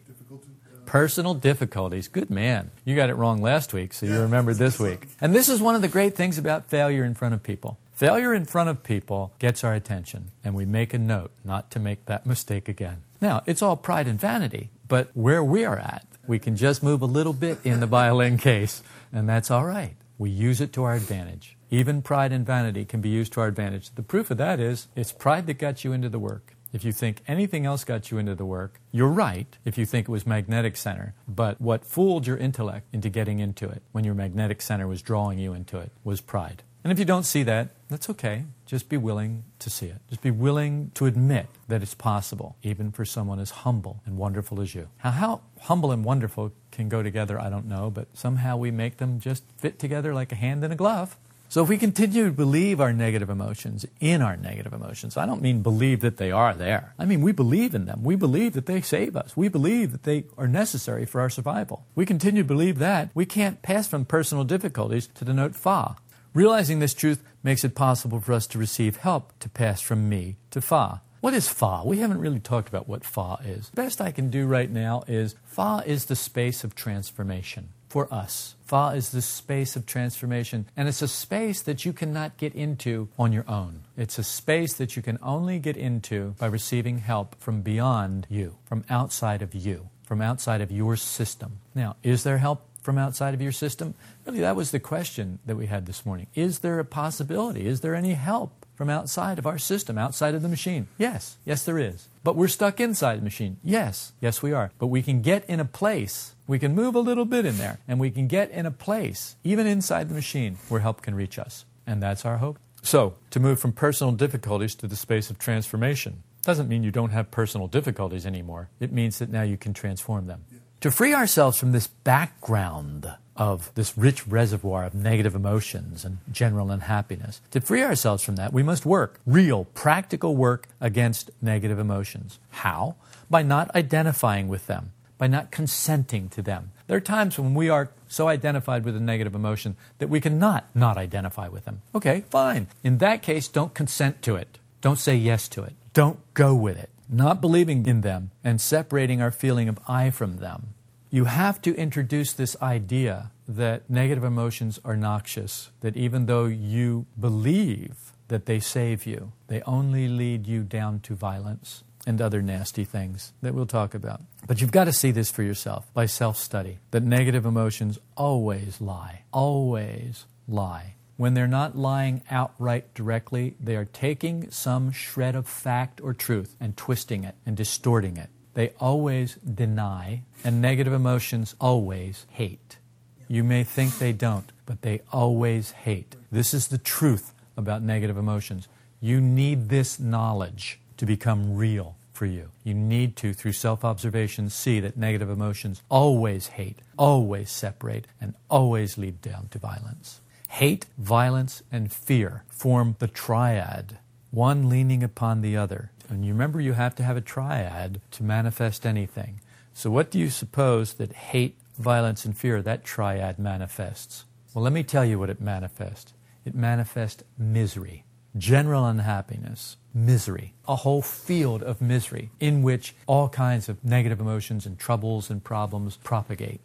Personal 0.87 1.33
difficulties. 1.33 2.07
Good 2.07 2.29
man. 2.29 2.71
You 2.85 2.95
got 2.95 3.09
it 3.09 3.15
wrong 3.15 3.41
last 3.41 3.73
week, 3.73 3.93
so 3.93 4.05
you 4.05 4.21
remember 4.21 4.53
this 4.53 4.79
week. 4.79 5.05
And 5.19 5.35
this 5.35 5.49
is 5.49 5.59
one 5.59 5.75
of 5.75 5.81
the 5.81 5.89
great 5.89 6.15
things 6.15 6.37
about 6.37 6.69
failure 6.69 7.03
in 7.03 7.13
front 7.13 7.33
of 7.33 7.43
people. 7.43 7.77
Failure 7.91 8.33
in 8.33 8.45
front 8.45 8.69
of 8.69 8.83
people 8.83 9.33
gets 9.37 9.65
our 9.65 9.73
attention, 9.73 10.31
and 10.45 10.55
we 10.55 10.63
make 10.63 10.93
a 10.93 10.97
note 10.97 11.31
not 11.43 11.69
to 11.71 11.79
make 11.79 12.05
that 12.05 12.25
mistake 12.25 12.69
again. 12.69 13.03
Now, 13.19 13.43
it's 13.45 13.61
all 13.61 13.75
pride 13.75 14.07
and 14.07 14.17
vanity, 14.17 14.69
but 14.87 15.09
where 15.13 15.43
we 15.43 15.65
are 15.65 15.77
at, 15.77 16.05
we 16.25 16.39
can 16.39 16.55
just 16.55 16.81
move 16.81 17.01
a 17.01 17.05
little 17.05 17.33
bit 17.33 17.59
in 17.65 17.81
the 17.81 17.85
violin 17.85 18.37
case, 18.49 18.81
and 19.11 19.27
that's 19.27 19.51
all 19.51 19.65
right. 19.65 19.95
We 20.17 20.29
use 20.29 20.61
it 20.61 20.71
to 20.73 20.85
our 20.85 20.95
advantage. 20.95 21.57
Even 21.69 22.01
pride 22.01 22.31
and 22.31 22.45
vanity 22.45 22.85
can 22.85 23.01
be 23.01 23.09
used 23.09 23.33
to 23.33 23.41
our 23.41 23.47
advantage. 23.47 23.93
The 23.93 24.03
proof 24.03 24.31
of 24.31 24.37
that 24.37 24.61
is 24.61 24.87
it's 24.95 25.11
pride 25.11 25.47
that 25.47 25.59
got 25.59 25.83
you 25.83 25.91
into 25.91 26.07
the 26.07 26.17
work. 26.17 26.53
If 26.73 26.83
you 26.83 26.91
think 26.91 27.21
anything 27.27 27.65
else 27.65 27.83
got 27.83 28.11
you 28.11 28.17
into 28.17 28.35
the 28.35 28.45
work, 28.45 28.79
you're 28.91 29.07
right 29.07 29.47
if 29.65 29.77
you 29.77 29.85
think 29.85 30.07
it 30.07 30.11
was 30.11 30.27
magnetic 30.27 30.77
center. 30.77 31.13
But 31.27 31.61
what 31.61 31.85
fooled 31.85 32.27
your 32.27 32.37
intellect 32.37 32.87
into 32.93 33.09
getting 33.09 33.39
into 33.39 33.69
it 33.69 33.83
when 33.91 34.03
your 34.03 34.13
magnetic 34.13 34.61
center 34.61 34.87
was 34.87 35.01
drawing 35.01 35.39
you 35.39 35.53
into 35.53 35.77
it 35.77 35.91
was 36.03 36.21
pride. 36.21 36.63
And 36.83 36.91
if 36.93 36.99
you 36.99 37.05
don't 37.05 37.23
see 37.23 37.43
that, 37.43 37.69
that's 37.89 38.09
okay. 38.11 38.45
Just 38.65 38.87
be 38.87 38.95
willing 38.95 39.43
to 39.59 39.69
see 39.69 39.87
it. 39.87 39.97
Just 40.09 40.21
be 40.21 40.31
willing 40.31 40.91
to 40.93 41.05
admit 41.05 41.47
that 41.67 41.81
it's 41.81 41.93
possible, 41.93 42.55
even 42.63 42.91
for 42.91 43.03
someone 43.03 43.39
as 43.39 43.49
humble 43.49 44.01
and 44.05 44.17
wonderful 44.17 44.61
as 44.61 44.73
you. 44.73 44.87
Now, 45.03 45.11
how 45.11 45.41
humble 45.61 45.91
and 45.91 46.05
wonderful 46.05 46.53
can 46.71 46.87
go 46.87 47.03
together, 47.03 47.39
I 47.41 47.49
don't 47.49 47.65
know, 47.65 47.89
but 47.89 48.07
somehow 48.13 48.55
we 48.55 48.71
make 48.71 48.97
them 48.97 49.19
just 49.19 49.43
fit 49.57 49.79
together 49.79 50.13
like 50.13 50.31
a 50.31 50.35
hand 50.35 50.63
in 50.63 50.71
a 50.71 50.75
glove. 50.75 51.17
So 51.49 51.63
if 51.63 51.69
we 51.69 51.77
continue 51.77 52.25
to 52.25 52.31
believe 52.31 52.81
our 52.81 52.91
negative 52.91 53.29
emotions 53.29 53.85
in 54.01 54.21
our 54.21 54.35
negative 54.35 54.73
emotions, 54.73 55.15
I 55.15 55.25
don't 55.25 55.41
mean 55.41 55.61
believe 55.61 56.01
that 56.01 56.17
they 56.17 56.29
are 56.29 56.53
there. 56.53 56.93
I 56.99 57.05
mean 57.05 57.21
we 57.21 57.31
believe 57.31 57.73
in 57.73 57.85
them. 57.85 58.03
We 58.03 58.17
believe 58.17 58.51
that 58.53 58.65
they 58.65 58.81
save 58.81 59.15
us. 59.15 59.37
We 59.37 59.47
believe 59.47 59.93
that 59.93 60.03
they 60.03 60.25
are 60.37 60.47
necessary 60.49 61.05
for 61.05 61.21
our 61.21 61.29
survival. 61.29 61.85
We 61.95 62.05
continue 62.05 62.43
to 62.43 62.47
believe 62.47 62.79
that. 62.79 63.11
We 63.13 63.25
can't 63.25 63.61
pass 63.61 63.87
from 63.87 64.03
personal 64.03 64.43
difficulties 64.43 65.07
to 65.15 65.23
denote 65.23 65.55
fa. 65.55 65.95
Realizing 66.33 66.79
this 66.79 66.93
truth 66.93 67.23
makes 67.43 67.63
it 67.63 67.75
possible 67.75 68.19
for 68.19 68.33
us 68.33 68.45
to 68.47 68.59
receive 68.59 68.97
help 68.97 69.31
to 69.39 69.47
pass 69.47 69.79
from 69.79 70.09
mi 70.09 70.35
to 70.51 70.59
fa. 70.59 71.01
What 71.21 71.33
is 71.33 71.47
fa? 71.47 71.81
We 71.85 71.99
haven't 71.99 72.19
really 72.19 72.41
talked 72.41 72.67
about 72.67 72.89
what 72.89 73.05
fa 73.05 73.37
is. 73.45 73.69
Best 73.69 74.01
I 74.01 74.11
can 74.11 74.29
do 74.29 74.47
right 74.47 74.69
now 74.69 75.03
is 75.07 75.35
fa 75.45 75.81
is 75.85 76.05
the 76.05 76.15
space 76.17 76.65
of 76.65 76.75
transformation 76.75 77.69
for 77.87 78.11
us. 78.13 78.55
Fa 78.65 78.93
is 78.95 79.11
the 79.11 79.21
space 79.21 79.75
of 79.75 79.85
transformation, 79.85 80.67
and 80.75 80.87
it's 80.87 81.01
a 81.01 81.07
space 81.07 81.61
that 81.61 81.85
you 81.85 81.93
cannot 81.93 82.37
get 82.37 82.53
into 82.53 83.07
on 83.17 83.31
your 83.31 83.49
own. 83.49 83.83
It's 83.95 84.19
a 84.19 84.23
space 84.23 84.73
that 84.73 84.95
you 84.95 85.01
can 85.01 85.17
only 85.21 85.59
get 85.59 85.77
into 85.77 86.35
by 86.37 86.47
receiving 86.47 86.99
help 86.99 87.35
from 87.39 87.61
beyond 87.61 88.27
you, 88.29 88.57
from 88.65 88.83
outside 88.89 89.41
of 89.41 89.55
you, 89.55 89.89
from 90.03 90.21
outside 90.21 90.61
of 90.61 90.71
your 90.71 90.97
system. 90.97 91.59
Now, 91.73 91.95
is 92.03 92.23
there 92.23 92.39
help 92.39 92.67
from 92.81 92.97
outside 92.97 93.33
of 93.33 93.41
your 93.41 93.51
system? 93.51 93.95
Really, 94.25 94.39
that 94.41 94.55
was 94.55 94.71
the 94.71 94.79
question 94.79 95.39
that 95.45 95.55
we 95.55 95.67
had 95.67 95.85
this 95.85 96.05
morning. 96.05 96.27
Is 96.35 96.59
there 96.59 96.79
a 96.79 96.85
possibility? 96.85 97.67
Is 97.67 97.81
there 97.81 97.95
any 97.95 98.13
help 98.13 98.65
from 98.77 98.91
outside 98.91 99.39
of 99.39 99.47
our 99.47 99.57
system, 99.57 99.97
outside 99.97 100.35
of 100.35 100.43
the 100.43 100.47
machine? 100.47 100.87
Yes, 100.99 101.37
yes, 101.43 101.65
there 101.65 101.79
is. 101.79 102.07
But 102.23 102.35
we're 102.35 102.47
stuck 102.47 102.79
inside 102.79 103.19
the 103.19 103.23
machine. 103.23 103.57
Yes, 103.63 104.13
yes, 104.21 104.43
we 104.43 104.53
are. 104.53 104.71
But 104.77 104.87
we 104.87 105.01
can 105.01 105.23
get 105.23 105.43
in 105.49 105.59
a 105.59 105.65
place, 105.65 106.35
we 106.45 106.59
can 106.59 106.75
move 106.75 106.93
a 106.93 106.99
little 106.99 107.25
bit 107.25 107.43
in 107.43 107.57
there, 107.57 107.79
and 107.87 107.99
we 107.99 108.11
can 108.11 108.27
get 108.27 108.51
in 108.51 108.67
a 108.67 108.71
place, 108.71 109.35
even 109.43 109.65
inside 109.65 110.09
the 110.09 110.15
machine, 110.15 110.59
where 110.69 110.81
help 110.81 111.01
can 111.01 111.15
reach 111.15 111.39
us. 111.39 111.65
And 111.87 112.03
that's 112.03 112.23
our 112.23 112.37
hope. 112.37 112.59
So, 112.83 113.15
to 113.31 113.39
move 113.39 113.59
from 113.59 113.71
personal 113.71 114.13
difficulties 114.13 114.75
to 114.75 114.87
the 114.87 114.95
space 114.95 115.31
of 115.31 115.39
transformation 115.39 116.21
doesn't 116.43 116.69
mean 116.69 116.83
you 116.83 116.91
don't 116.91 117.09
have 117.09 117.31
personal 117.31 117.67
difficulties 117.67 118.25
anymore. 118.25 118.69
It 118.79 118.93
means 118.93 119.17
that 119.19 119.29
now 119.29 119.41
you 119.41 119.57
can 119.57 119.73
transform 119.73 120.27
them. 120.27 120.45
To 120.81 120.91
free 120.91 121.13
ourselves 121.13 121.57
from 121.57 121.71
this 121.71 121.87
background 121.87 123.11
of 123.35 123.73
this 123.73 123.97
rich 123.97 124.27
reservoir 124.27 124.83
of 124.85 124.93
negative 124.93 125.33
emotions 125.33 126.05
and 126.05 126.19
general 126.31 126.69
unhappiness. 126.69 127.41
To 127.51 127.61
free 127.61 127.81
ourselves 127.81 128.23
from 128.23 128.35
that, 128.35 128.53
we 128.53 128.61
must 128.61 128.85
work, 128.85 129.19
real, 129.25 129.65
practical 129.65 130.35
work 130.35 130.67
against 130.79 131.31
negative 131.41 131.79
emotions. 131.79 132.37
How? 132.49 132.95
By 133.27 133.41
not 133.41 133.73
identifying 133.75 134.47
with 134.47 134.67
them, 134.67 134.91
by 135.17 135.25
not 135.25 135.49
consenting 135.49 136.29
to 136.29 136.43
them. 136.43 136.71
There 136.85 136.97
are 136.97 137.01
times 137.01 137.39
when 137.39 137.55
we 137.55 137.69
are 137.69 137.89
so 138.07 138.27
identified 138.27 138.85
with 138.85 138.95
a 138.95 138.99
negative 138.99 139.33
emotion 139.33 139.77
that 139.97 140.09
we 140.09 140.21
cannot 140.21 140.65
not 140.75 140.97
identify 140.97 141.47
with 141.47 141.65
them. 141.65 141.81
Okay, 141.95 142.23
fine. 142.29 142.67
In 142.83 142.99
that 142.99 143.23
case, 143.23 143.47
don't 143.47 143.73
consent 143.73 144.21
to 144.23 144.35
it. 144.35 144.59
Don't 144.81 144.99
say 144.99 145.15
yes 145.15 145.47
to 145.49 145.63
it. 145.63 145.73
Don't 145.93 146.19
go 146.35 146.53
with 146.53 146.77
it. 146.77 146.89
Not 147.09 147.41
believing 147.41 147.85
in 147.85 148.01
them 148.01 148.31
and 148.43 148.59
separating 148.59 149.21
our 149.21 149.31
feeling 149.31 149.69
of 149.69 149.79
I 149.87 150.09
from 150.09 150.37
them 150.37 150.73
you 151.09 151.25
have 151.25 151.61
to 151.61 151.75
introduce 151.75 152.33
this 152.33 152.55
idea 152.61 153.31
that 153.47 153.89
negative 153.89 154.23
emotions 154.23 154.79
are 154.83 154.97
noxious, 154.97 155.71
that 155.79 155.95
even 155.95 156.25
though 156.25 156.45
you 156.45 157.05
believe 157.17 158.11
that 158.27 158.45
they 158.45 158.59
save 158.59 159.05
you, 159.05 159.31
they 159.47 159.61
only 159.61 160.07
lead 160.09 160.47
you 160.47 160.63
down 160.63 160.99
to 160.99 161.15
violence 161.15 161.83
and 162.05 162.21
other 162.21 162.41
nasty 162.41 162.83
things 162.83 163.31
that 163.41 163.53
we'll 163.53 163.65
talk 163.65 163.93
about. 163.93 164.21
But 164.47 164.59
you've 164.59 164.71
got 164.71 164.85
to 164.85 164.93
see 164.93 165.11
this 165.11 165.31
for 165.31 165.43
yourself 165.43 165.91
by 165.93 166.07
self 166.07 166.37
study 166.37 166.79
that 166.91 167.03
negative 167.03 167.45
emotions 167.45 167.99
always 168.17 168.81
lie, 168.81 169.23
always 169.31 170.25
lie. 170.47 170.96
When 171.17 171.33
they're 171.33 171.47
not 171.47 171.77
lying 171.77 172.23
outright 172.29 172.93
directly, 172.93 173.55
they 173.59 173.75
are 173.75 173.85
taking 173.85 174.49
some 174.51 174.91
shred 174.91 175.35
of 175.35 175.47
fact 175.47 175.99
or 176.01 176.13
truth 176.13 176.55
and 176.59 176.77
twisting 176.77 177.23
it 177.23 177.35
and 177.45 177.57
distorting 177.57 178.17
it 178.17 178.29
they 178.57 178.73
always 178.79 179.35
deny, 179.35 180.23
and 180.43 180.59
negative 180.59 180.91
emotions 180.91 181.53
always 181.61 182.25
hate. 182.31 182.79
You 183.27 183.43
may 183.43 183.63
think 183.63 183.99
they 183.99 184.13
don't, 184.13 184.51
but 184.65 184.81
they 184.81 185.01
always 185.13 185.69
hate. 185.85 186.15
This 186.31 186.55
is 186.55 186.69
the 186.69 186.79
truth 186.79 187.35
about 187.55 187.83
negative 187.83 188.17
emotions. 188.17 188.67
You 188.99 189.21
need 189.21 189.69
this 189.69 189.99
knowledge 189.99 190.79
to 190.97 191.05
become 191.05 191.55
real 191.55 191.97
for 192.13 192.25
you. 192.25 192.49
You 192.63 192.73
need 192.73 193.15
to, 193.17 193.31
through 193.31 193.51
self 193.51 193.85
observation, 193.85 194.49
see 194.49 194.79
that 194.79 194.97
negative 194.97 195.29
emotions 195.29 195.83
always 195.87 196.47
hate, 196.47 196.79
always 196.97 197.51
separate, 197.51 198.07
and 198.19 198.33
always 198.49 198.97
lead 198.97 199.21
down 199.21 199.49
to 199.49 199.59
violence. 199.59 200.21
Hate, 200.47 200.85
violence, 200.97 201.61
and 201.71 201.91
fear 201.91 202.43
form 202.47 202.95
the 202.99 203.07
triad, 203.07 203.99
one 204.31 204.69
leaning 204.69 205.03
upon 205.03 205.41
the 205.41 205.57
other. 205.57 205.91
And 206.09 206.25
you 206.25 206.33
remember 206.33 206.61
you 206.61 206.73
have 206.73 206.95
to 206.95 207.03
have 207.03 207.17
a 207.17 207.21
triad 207.21 208.01
to 208.11 208.23
manifest 208.23 208.85
anything. 208.85 209.41
So, 209.73 209.91
what 209.91 210.09
do 210.09 210.17
you 210.17 210.29
suppose 210.29 210.93
that 210.93 211.13
hate, 211.13 211.57
violence, 211.77 212.25
and 212.25 212.35
fear, 212.35 212.61
that 212.61 212.83
triad 212.83 213.37
manifests? 213.37 214.25
Well, 214.53 214.63
let 214.63 214.73
me 214.73 214.83
tell 214.83 215.05
you 215.05 215.19
what 215.19 215.29
it 215.29 215.41
manifests 215.41 216.13
it 216.47 216.55
manifests 216.55 217.23
misery, 217.37 218.05
general 218.37 218.85
unhappiness, 218.85 219.75
misery, 219.93 220.53
a 220.65 220.77
whole 220.77 221.01
field 221.01 221.61
of 221.61 221.81
misery 221.81 222.29
in 222.39 222.63
which 222.63 222.95
all 223.05 223.27
kinds 223.27 223.67
of 223.67 223.83
negative 223.83 224.21
emotions 224.21 224.65
and 224.65 224.79
troubles 224.79 225.29
and 225.29 225.43
problems 225.43 225.97
propagate. 225.97 226.61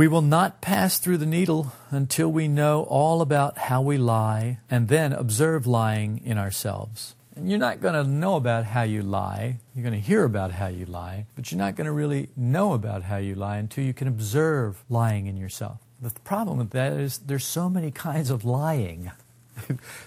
We 0.00 0.08
will 0.08 0.22
not 0.22 0.62
pass 0.62 0.98
through 0.98 1.18
the 1.18 1.26
needle 1.26 1.74
until 1.90 2.32
we 2.32 2.48
know 2.48 2.84
all 2.84 3.20
about 3.20 3.58
how 3.58 3.82
we 3.82 3.98
lie 3.98 4.58
and 4.70 4.88
then 4.88 5.12
observe 5.12 5.66
lying 5.66 6.22
in 6.24 6.38
ourselves. 6.38 7.14
And 7.36 7.50
you're 7.50 7.58
not 7.58 7.82
going 7.82 7.92
to 7.92 8.10
know 8.10 8.36
about 8.36 8.64
how 8.64 8.80
you 8.80 9.02
lie. 9.02 9.58
You're 9.74 9.82
going 9.82 9.92
to 9.92 10.00
hear 10.00 10.24
about 10.24 10.52
how 10.52 10.68
you 10.68 10.86
lie, 10.86 11.26
but 11.36 11.52
you're 11.52 11.58
not 11.58 11.76
going 11.76 11.84
to 11.84 11.92
really 11.92 12.30
know 12.34 12.72
about 12.72 13.02
how 13.02 13.18
you 13.18 13.34
lie 13.34 13.58
until 13.58 13.84
you 13.84 13.92
can 13.92 14.08
observe 14.08 14.82
lying 14.88 15.26
in 15.26 15.36
yourself. 15.36 15.80
The 16.00 16.18
problem 16.20 16.56
with 16.56 16.70
that 16.70 16.94
is 16.94 17.18
there's 17.18 17.44
so 17.44 17.68
many 17.68 17.90
kinds 17.90 18.30
of 18.30 18.42
lying. 18.42 19.10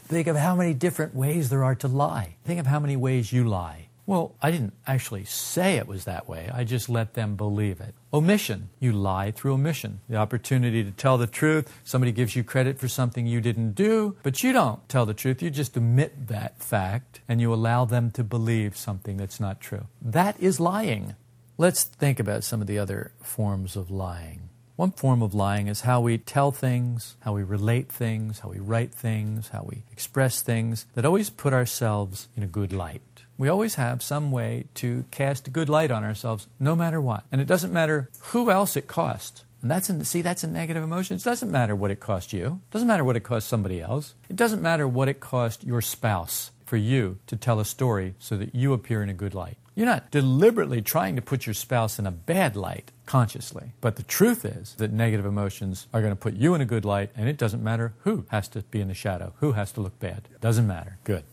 Think 0.06 0.26
of 0.26 0.36
how 0.36 0.56
many 0.56 0.74
different 0.74 1.14
ways 1.14 1.52
there 1.52 1.64
are 1.64 1.76
to 1.76 1.88
lie. 1.88 2.38
Think 2.46 2.60
of 2.60 2.66
how 2.66 2.80
many 2.80 2.96
ways 2.96 3.32
you 3.32 3.48
lie. 3.48 3.90
Well, 4.06 4.36
I 4.42 4.52
didn't 4.52 4.74
actually 4.86 5.24
say 5.24 5.78
it 5.78 5.88
was 5.88 6.04
that 6.04 6.28
way. 6.28 6.50
I 6.54 6.66
just 6.66 6.90
let 6.90 7.14
them 7.14 7.36
believe 7.36 7.80
it. 7.80 7.96
Omission. 8.14 8.70
You 8.80 8.92
lie 8.92 9.32
through 9.32 9.54
omission. 9.54 10.02
The 10.10 10.18
opportunity 10.18 10.84
to 10.84 10.92
tell 10.92 11.18
the 11.18 11.28
truth. 11.28 11.72
Somebody 11.86 12.12
gives 12.12 12.36
you 12.36 12.44
credit 12.44 12.80
for 12.80 12.90
something 12.90 13.26
you 13.26 13.40
didn't 13.40 13.74
do, 13.74 14.18
but 14.22 14.44
you 14.44 14.52
don't 14.52 14.88
tell 14.90 15.06
the 15.06 15.14
truth. 15.14 15.42
You 15.42 15.50
just 15.50 15.78
omit 15.78 16.28
that 16.28 16.62
fact 16.62 17.22
and 17.30 17.40
you 17.40 17.54
allow 17.54 17.86
them 17.86 18.12
to 18.12 18.24
believe 18.26 18.76
something 18.76 19.16
that's 19.16 19.40
not 19.40 19.62
true. 19.62 19.88
That 20.02 20.38
is 20.38 20.60
lying. 20.60 21.16
Let's 21.58 21.84
think 21.84 22.20
about 22.20 22.44
some 22.44 22.60
of 22.60 22.68
the 22.68 22.80
other 22.80 23.14
forms 23.22 23.78
of 23.78 23.90
lying. 23.90 24.50
One 24.76 24.92
form 24.92 25.22
of 25.22 25.36
lying 25.36 25.68
is 25.68 25.82
how 25.82 26.02
we 26.02 26.18
tell 26.18 26.52
things, 26.52 27.16
how 27.22 27.34
we 27.34 27.44
relate 27.44 27.90
things, 27.90 28.40
how 28.40 28.50
we 28.50 28.60
write 28.60 28.92
things, 28.92 29.50
how 29.50 29.66
we 29.70 29.84
express 29.92 30.42
things 30.42 30.88
that 30.96 31.06
always 31.06 31.30
put 31.30 31.54
ourselves 31.54 32.28
in 32.36 32.42
a 32.42 32.48
good 32.48 32.74
light. 32.74 33.13
We 33.38 33.50
always 33.50 33.76
have 33.76 34.04
some 34.04 34.32
way 34.32 34.66
to 34.76 35.06
cast 35.12 35.48
a 35.48 35.52
good 35.52 35.70
light 35.70 35.92
on 35.92 36.04
ourselves, 36.04 36.48
no 36.60 36.76
matter 36.76 37.02
what. 37.02 37.24
And 37.32 37.42
it 37.42 37.48
doesn't 37.48 37.74
matter 37.74 38.10
who 38.20 38.52
else 38.52 38.76
it 38.78 38.88
costs. 38.88 39.44
And 39.62 39.72
that's 39.72 39.90
a, 39.90 40.04
see, 40.06 40.22
that's 40.22 40.44
a 40.44 40.48
negative 40.48 40.84
emotion. 40.84 41.16
It 41.16 41.24
doesn't 41.24 41.52
matter 41.52 41.76
what 41.76 41.90
it 41.90 42.00
cost 42.00 42.34
you. 42.34 42.62
It 42.70 42.72
doesn't 42.72 42.88
matter 42.88 43.04
what 43.04 43.16
it 43.16 43.24
cost 43.24 43.48
somebody 43.48 43.82
else. 43.82 44.14
It 44.30 44.36
doesn't 44.36 44.62
matter 44.62 44.88
what 44.88 45.08
it 45.08 45.20
cost 45.20 45.64
your 45.64 45.82
spouse 45.82 46.52
for 46.66 46.78
you 46.78 47.18
to 47.28 47.36
tell 47.36 47.60
a 47.60 47.66
story 47.66 48.16
so 48.20 48.36
that 48.38 48.54
you 48.54 48.74
appear 48.74 49.02
in 49.02 49.10
a 49.10 49.14
good 49.14 49.34
light. 49.34 49.58
You're 49.76 49.88
not 49.88 50.12
deliberately 50.12 50.82
trying 50.82 51.16
to 51.16 51.22
put 51.22 51.48
your 51.48 51.54
spouse 51.56 51.98
in 51.98 52.06
a 52.06 52.12
bad 52.12 52.56
light 52.56 52.92
consciously. 53.06 53.72
But 53.82 53.96
the 53.96 54.04
truth 54.04 54.46
is 54.46 54.76
that 54.76 54.92
negative 54.92 55.26
emotions 55.26 55.88
are 55.94 56.02
going 56.02 56.12
to 56.12 56.20
put 56.20 56.36
you 56.36 56.54
in 56.54 56.62
a 56.62 56.66
good 56.66 56.86
light, 56.86 57.10
and 57.16 57.28
it 57.28 57.38
doesn't 57.38 57.64
matter 57.64 57.94
who 58.02 58.26
has 58.30 58.48
to 58.50 58.62
be 58.62 58.82
in 58.82 58.88
the 58.88 58.94
shadow, 58.94 59.34
who 59.38 59.54
has 59.54 59.72
to 59.72 59.82
look 59.82 60.00
bad. 60.00 60.28
Doesn't 60.42 60.68
matter. 60.68 60.98
Good. 61.04 61.24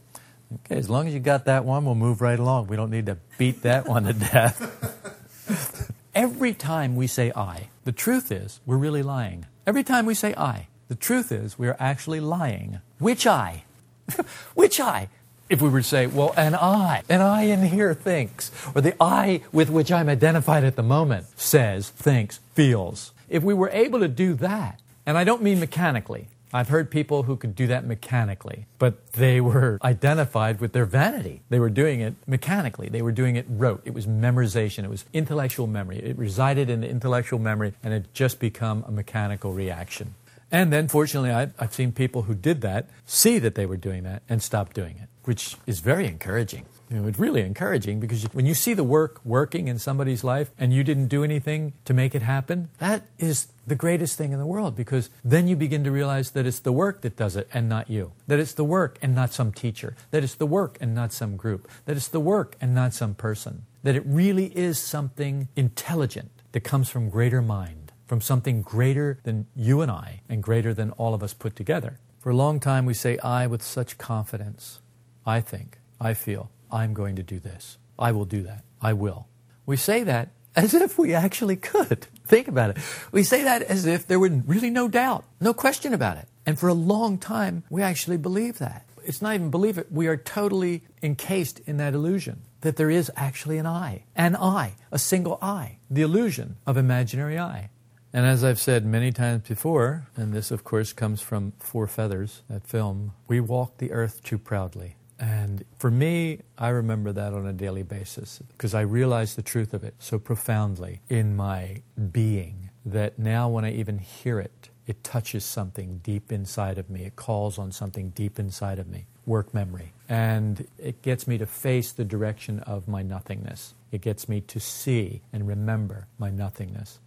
Okay, 0.53 0.77
as 0.77 0.91
long 0.91 1.07
as 1.07 1.15
you 1.15 1.21
got 1.21 1.45
that 1.45 1.65
one, 1.65 1.85
we'll 1.85 1.95
move 1.95 2.21
right 2.21 2.39
along. 2.39 2.67
We 2.67 2.77
don't 2.77 2.91
need 2.91 3.07
to 3.07 3.19
beat 3.39 3.63
that 3.63 3.87
one 3.87 4.05
to 4.05 4.13
death. 4.13 5.93
Every 6.15 6.55
time 6.55 6.97
we 6.97 7.07
say 7.07 7.33
I, 7.37 7.69
the 7.85 7.93
truth 7.93 8.33
is 8.33 8.61
we're 8.67 8.77
really 8.77 9.03
lying. 9.03 9.47
Every 9.67 9.85
time 9.85 10.07
we 10.07 10.15
say 10.15 10.35
I, 10.37 10.67
the 10.89 10.97
truth 10.97 11.31
is 11.31 11.59
we 11.59 11.69
are 11.69 11.77
actually 11.79 12.21
lying. 12.21 12.81
Which 12.99 13.27
I? 13.27 13.63
Which 14.55 14.81
I? 14.81 15.09
if 15.51 15.61
we 15.61 15.69
were 15.69 15.81
to 15.81 15.87
say, 15.87 16.07
well, 16.07 16.33
an 16.37 16.55
I, 16.55 17.03
an 17.09 17.21
I 17.21 17.43
in 17.43 17.63
here 17.65 17.93
thinks, 17.93 18.53
or 18.73 18.81
the 18.81 18.95
I 19.03 19.43
with 19.53 19.69
which 19.69 19.91
I'm 19.91 20.09
identified 20.09 20.63
at 20.63 20.77
the 20.77 20.83
moment 20.83 21.27
says, 21.37 21.91
thinks, 21.91 22.39
feels. 22.55 23.13
If 23.29 23.43
we 23.43 23.53
were 23.53 23.69
able 23.71 23.99
to 23.99 24.09
do 24.09 24.35
that, 24.35 24.81
and 25.05 25.19
I 25.19 25.25
don't 25.25 25.43
mean 25.43 25.59
mechanically, 25.59 26.29
I've 26.53 26.69
heard 26.69 26.91
people 26.91 27.25
who 27.25 27.37
could 27.37 27.55
do 27.55 27.67
that 27.69 27.85
mechanically, 27.85 28.67
but 28.79 29.13
they 29.13 29.41
were 29.41 29.79
identified 29.85 30.61
with 30.61 30.73
their 30.73 30.85
vanity. 30.85 31.43
They 31.49 31.61
were 31.61 31.71
doing 31.71 32.01
it 32.01 32.15
mechanically. 32.27 32.89
They 32.89 33.03
were 33.03 33.13
doing 33.13 33.37
it 33.37 33.47
rote. 33.49 33.83
It 33.85 33.95
was 33.95 34.07
memorization. 34.07 34.85
It 34.85 34.91
was 34.91 35.05
intellectual 35.13 35.67
memory. 35.67 35.99
It 35.99 36.19
resided 36.19 36.69
in 36.69 36.81
the 36.81 36.89
intellectual 36.89 37.39
memory 37.39 37.75
and 37.83 37.95
it 37.95 38.13
just 38.15 38.41
become 38.41 38.85
a 38.87 38.91
mechanical 38.91 39.53
reaction. 39.53 40.15
And 40.53 40.73
then, 40.73 40.89
fortunately, 40.89 41.31
I've, 41.31 41.55
I've 41.61 41.73
seen 41.73 41.93
people 41.93 42.23
who 42.23 42.35
did 42.35 42.61
that 42.63 42.89
see 43.07 43.39
that 43.39 43.55
they 43.55 43.67
were 43.67 43.77
doing 43.77 44.03
that 44.03 44.23
and 44.29 44.43
stop 44.43 44.75
doing 44.75 44.97
it 45.01 45.09
which 45.25 45.57
is 45.67 45.81
very 45.81 46.07
encouraging. 46.07 46.65
You 46.91 46.97
know, 46.99 47.07
it's 47.07 47.21
really 47.21 47.43
encouraging 47.43 48.01
because 48.01 48.25
when 48.33 48.47
you 48.47 48.55
see 48.55 48.75
the 48.75 48.83
work 48.83 49.21
working 49.25 49.69
in 49.69 49.79
somebody's 49.79 50.25
life 50.25 50.51
and 50.59 50.75
you 50.75 50.83
didn't 50.83 51.07
do 51.07 51.23
anything 51.23 51.73
to 51.85 51.95
make 51.95 52.17
it 52.17 52.23
happen, 52.23 52.69
that 52.79 53.07
is 53.17 53.47
the 53.65 53.77
greatest 53.77 54.19
thing 54.19 54.33
in 54.33 54.41
the 54.41 54.47
world 54.47 54.75
because 54.75 55.09
then 55.25 55.47
you 55.47 55.55
begin 55.55 55.85
to 55.85 55.93
realize 55.93 56.33
that 56.33 56.47
it's 56.47 56.59
the 56.59 56.73
work 56.73 57.03
that 57.03 57.17
does 57.17 57.37
it 57.37 57.49
and 57.55 57.69
not 57.69 57.89
you. 57.89 58.11
That 58.27 58.41
it's 58.41 58.55
the 58.55 58.65
work 58.65 58.99
and 59.01 59.15
not 59.15 59.33
some 59.33 59.53
teacher. 59.53 59.95
That 60.11 60.25
it's 60.25 60.35
the 60.35 60.47
work 60.47 60.79
and 60.81 60.93
not 60.93 61.13
some 61.13 61.37
group. 61.37 61.71
That 61.85 61.97
it's 61.97 62.09
the 62.09 62.19
work 62.19 62.57
and 62.61 62.75
not 62.75 62.93
some 62.93 63.15
person. 63.15 63.67
That 63.85 63.95
it 63.95 64.03
really 64.05 64.47
is 64.47 64.77
something 64.81 65.47
intelligent 65.55 66.33
that 66.51 66.61
comes 66.61 66.91
from 66.91 67.09
greater 67.09 67.41
mind, 67.41 67.93
from 68.07 68.21
something 68.21 68.63
greater 68.63 69.21
than 69.23 69.47
you 69.55 69.81
and 69.81 69.93
I 69.93 70.23
and 70.29 70.43
greater 70.43 70.75
than 70.75 70.91
all 70.93 71.15
of 71.15 71.23
us 71.23 71.35
put 71.35 71.55
together. 71.55 72.01
For 72.19 72.31
a 72.31 72.37
long 72.37 72.59
time, 72.59 72.85
we 72.85 72.95
say 72.95 73.17
I 73.19 73.47
with 73.47 73.63
such 73.63 73.97
confidence. 73.97 74.81
I 75.25 75.41
think, 75.41 75.79
I 76.01 76.15
feel, 76.15 76.51
I'm 76.73 76.95
going 76.95 77.17
to 77.17 77.23
do 77.23 77.39
this. 77.39 77.79
I 77.99 78.13
will 78.13 78.25
do 78.25 78.43
that. 78.45 78.65
I 78.81 78.93
will. 78.93 79.29
We 79.67 79.77
say 79.77 80.03
that 80.05 80.31
as 80.57 80.75
if 80.75 80.99
we 80.99 81.15
actually 81.15 81.57
could. 81.57 82.07
Think 82.27 82.49
about 82.49 82.71
it. 82.71 82.79
We 83.13 83.23
say 83.23 83.45
that 83.45 83.63
as 83.63 83.87
if 83.87 84.07
there 84.07 84.19
were 84.19 84.29
really 84.29 84.71
no 84.71 84.89
doubt, 84.89 85.25
no 85.41 85.53
question 85.53 85.95
about 85.95 86.17
it. 86.17 86.29
And 86.47 86.59
for 86.59 86.69
a 86.69 86.75
long 86.75 87.19
time, 87.19 87.65
we 87.71 87.83
actually 87.83 88.17
believe 88.17 88.59
that. 88.59 88.87
It's 89.05 89.23
not 89.23 89.35
even 89.35 89.51
believe 89.51 89.79
it. 89.79 89.91
We 89.91 90.07
are 90.07 90.17
totally 90.17 90.83
encased 91.03 91.61
in 91.61 91.79
that 91.79 91.95
illusion 91.95 92.43
that 92.61 92.77
there 92.77 92.91
is 92.91 93.11
actually 93.17 93.59
an 93.59 93.67
I, 93.67 94.05
an 94.15 94.37
I, 94.37 94.75
a 94.93 94.99
single 94.99 95.39
I, 95.41 95.79
the 95.91 96.03
illusion 96.03 96.57
of 96.67 96.77
imaginary 96.77 97.39
I. 97.39 97.71
And 98.13 98.27
as 98.27 98.43
I've 98.43 98.59
said 98.59 98.85
many 98.85 99.13
times 99.13 99.49
before, 99.49 100.09
and 100.17 100.33
this 100.33 100.51
of 100.51 100.65
course 100.65 100.93
comes 100.93 101.21
from 101.21 101.53
Four 101.59 101.87
Feathers, 101.87 102.43
that 102.51 102.67
film, 102.67 103.13
we 103.29 103.41
walk 103.41 103.79
the 103.79 103.93
earth 103.93 104.23
too 104.23 104.39
proudly. 104.39 104.97
And 105.21 105.65
for 105.79 105.91
me, 105.91 106.41
I 106.57 106.71
remember 106.71 107.13
that 107.13 107.35
on 107.35 107.47
a 107.47 107.53
daily 107.53 107.83
basis 107.83 108.41
because 108.49 108.75
I 108.75 108.81
realized 108.81 109.37
the 109.37 109.43
truth 109.43 109.75
of 109.75 109.85
it 109.85 109.95
so 109.99 110.19
profoundly 110.19 111.03
in 111.11 111.37
my 111.37 111.83
being 112.11 112.71
that 112.87 113.19
now 113.19 113.47
when 113.49 113.67
I 113.67 113.73
even 113.73 113.99
hear 113.99 114.41
it, 114.41 114.71
it 114.87 115.05
touches 115.05 115.45
something 115.45 116.01
deep 116.03 116.33
inside 116.33 116.79
of 116.79 116.89
me. 116.89 117.05
It 117.05 117.17
calls 117.17 117.59
on 117.59 117.71
something 117.71 118.11
deep 118.11 118.39
inside 118.39 118.79
of 118.79 118.89
me, 118.89 119.05
work 119.27 119.53
memory. 119.53 119.93
And 120.09 120.67
it 120.79 121.03
gets 121.03 121.29
me 121.29 121.37
to 121.37 121.47
face 121.47 121.93
the 121.93 122.05
direction 122.05 122.61
of 122.61 122.89
my 122.89 123.03
nothingness. 123.03 123.75
It 123.93 124.01
gets 124.01 124.27
me 124.29 124.41
to 124.41 124.59
see 124.59 125.21
and 125.35 125.47
remember 125.47 126.07
my 126.19 126.31
nothingness, 126.31 126.99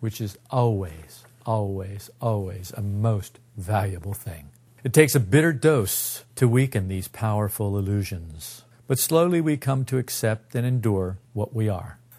which 0.00 0.20
is 0.20 0.36
always, 0.50 1.24
always, 1.46 2.10
always 2.20 2.72
a 2.76 2.82
most 2.82 3.38
valuable 3.56 4.14
thing. 4.14 4.50
It 4.84 4.92
takes 4.92 5.14
a 5.14 5.20
bitter 5.20 5.52
dose 5.52 6.24
to 6.34 6.48
weaken 6.48 6.88
these 6.88 7.06
powerful 7.06 7.78
illusions. 7.78 8.64
But 8.88 8.98
slowly 8.98 9.40
we 9.40 9.56
come 9.56 9.84
to 9.84 9.98
accept 9.98 10.56
and 10.56 10.66
endure 10.66 11.18
what 11.34 11.54
we 11.54 11.68
are. 11.68 11.98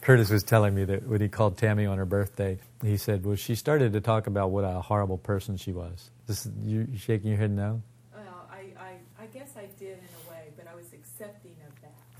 Curtis 0.00 0.30
was 0.30 0.44
telling 0.44 0.76
me 0.76 0.84
that 0.84 1.08
when 1.08 1.20
he 1.20 1.28
called 1.28 1.56
Tammy 1.56 1.86
on 1.86 1.98
her 1.98 2.04
birthday, 2.04 2.58
he 2.82 2.96
said, 2.96 3.24
Well, 3.24 3.34
she 3.34 3.56
started 3.56 3.92
to 3.94 4.00
talk 4.00 4.28
about 4.28 4.50
what 4.52 4.62
a 4.62 4.80
horrible 4.80 5.18
person 5.18 5.56
she 5.56 5.72
was. 5.72 6.10
This, 6.28 6.48
you 6.64 6.86
shaking 6.96 7.30
your 7.30 7.38
head 7.38 7.50
no? 7.50 7.82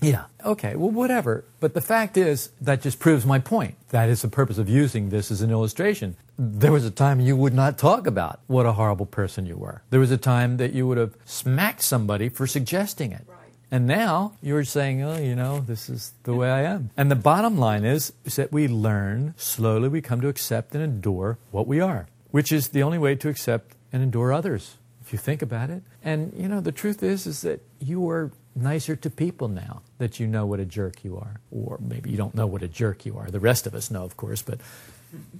Yeah. 0.05 0.25
Okay. 0.45 0.75
Well, 0.75 0.91
whatever. 0.91 1.45
But 1.59 1.73
the 1.73 1.81
fact 1.81 2.17
is, 2.17 2.49
that 2.61 2.81
just 2.81 2.99
proves 2.99 3.25
my 3.25 3.39
point. 3.39 3.75
That 3.89 4.09
is 4.09 4.21
the 4.21 4.27
purpose 4.27 4.57
of 4.57 4.69
using 4.69 5.09
this 5.09 5.31
as 5.31 5.41
an 5.41 5.51
illustration. 5.51 6.15
There 6.37 6.71
was 6.71 6.85
a 6.85 6.91
time 6.91 7.19
you 7.19 7.35
would 7.35 7.53
not 7.53 7.77
talk 7.77 8.07
about 8.07 8.39
what 8.47 8.65
a 8.65 8.73
horrible 8.73 9.05
person 9.05 9.45
you 9.45 9.55
were. 9.55 9.83
There 9.89 9.99
was 9.99 10.11
a 10.11 10.17
time 10.17 10.57
that 10.57 10.73
you 10.73 10.87
would 10.87 10.97
have 10.97 11.15
smacked 11.25 11.83
somebody 11.83 12.29
for 12.29 12.47
suggesting 12.47 13.11
it. 13.11 13.25
Right. 13.27 13.37
And 13.71 13.87
now 13.87 14.33
you're 14.41 14.63
saying, 14.63 15.01
oh, 15.01 15.17
you 15.17 15.35
know, 15.35 15.59
this 15.59 15.89
is 15.89 16.13
the 16.23 16.33
way 16.33 16.49
I 16.49 16.61
am. 16.61 16.91
And 16.95 17.09
the 17.09 17.15
bottom 17.15 17.57
line 17.57 17.85
is, 17.85 18.13
is 18.25 18.35
that 18.35 18.51
we 18.51 18.67
learn, 18.67 19.33
slowly 19.37 19.89
we 19.89 20.01
come 20.01 20.21
to 20.21 20.27
accept 20.27 20.75
and 20.75 20.83
endure 20.83 21.37
what 21.51 21.67
we 21.67 21.79
are, 21.79 22.07
which 22.31 22.51
is 22.51 22.69
the 22.69 22.83
only 22.83 22.97
way 22.99 23.15
to 23.15 23.29
accept 23.29 23.75
and 23.91 24.03
endure 24.03 24.33
others, 24.33 24.77
if 25.01 25.11
you 25.13 25.19
think 25.19 25.41
about 25.41 25.69
it. 25.69 25.83
And, 26.03 26.33
you 26.35 26.47
know, 26.47 26.61
the 26.61 26.71
truth 26.71 27.01
is, 27.01 27.25
is 27.25 27.41
that 27.41 27.61
you 27.79 28.07
are 28.09 28.31
nicer 28.55 28.95
to 28.95 29.09
people 29.09 29.47
now 29.47 29.81
that 29.97 30.19
you 30.19 30.27
know 30.27 30.45
what 30.45 30.59
a 30.59 30.65
jerk 30.65 31.03
you 31.03 31.17
are. 31.17 31.39
Or 31.51 31.79
maybe 31.81 32.09
you 32.09 32.17
don't 32.17 32.35
know 32.35 32.47
what 32.47 32.61
a 32.63 32.67
jerk 32.67 33.05
you 33.05 33.17
are. 33.17 33.29
The 33.29 33.39
rest 33.39 33.67
of 33.67 33.73
us 33.73 33.89
know, 33.89 34.03
of 34.03 34.17
course, 34.17 34.41
but 34.41 34.59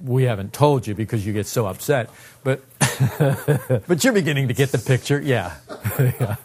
we 0.02 0.24
haven't 0.24 0.54
told 0.54 0.88
you 0.88 0.96
because 0.96 1.26
you 1.26 1.34
get 1.34 1.48
so 1.48 1.66
upset. 1.66 2.10
But, 2.44 2.64
but 3.88 4.04
you're 4.04 4.14
beginning 4.14 4.48
to 4.48 4.54
get 4.54 4.72
the 4.72 4.78
picture. 4.78 5.20
Yeah. 5.20 5.56
yeah. 6.00 6.36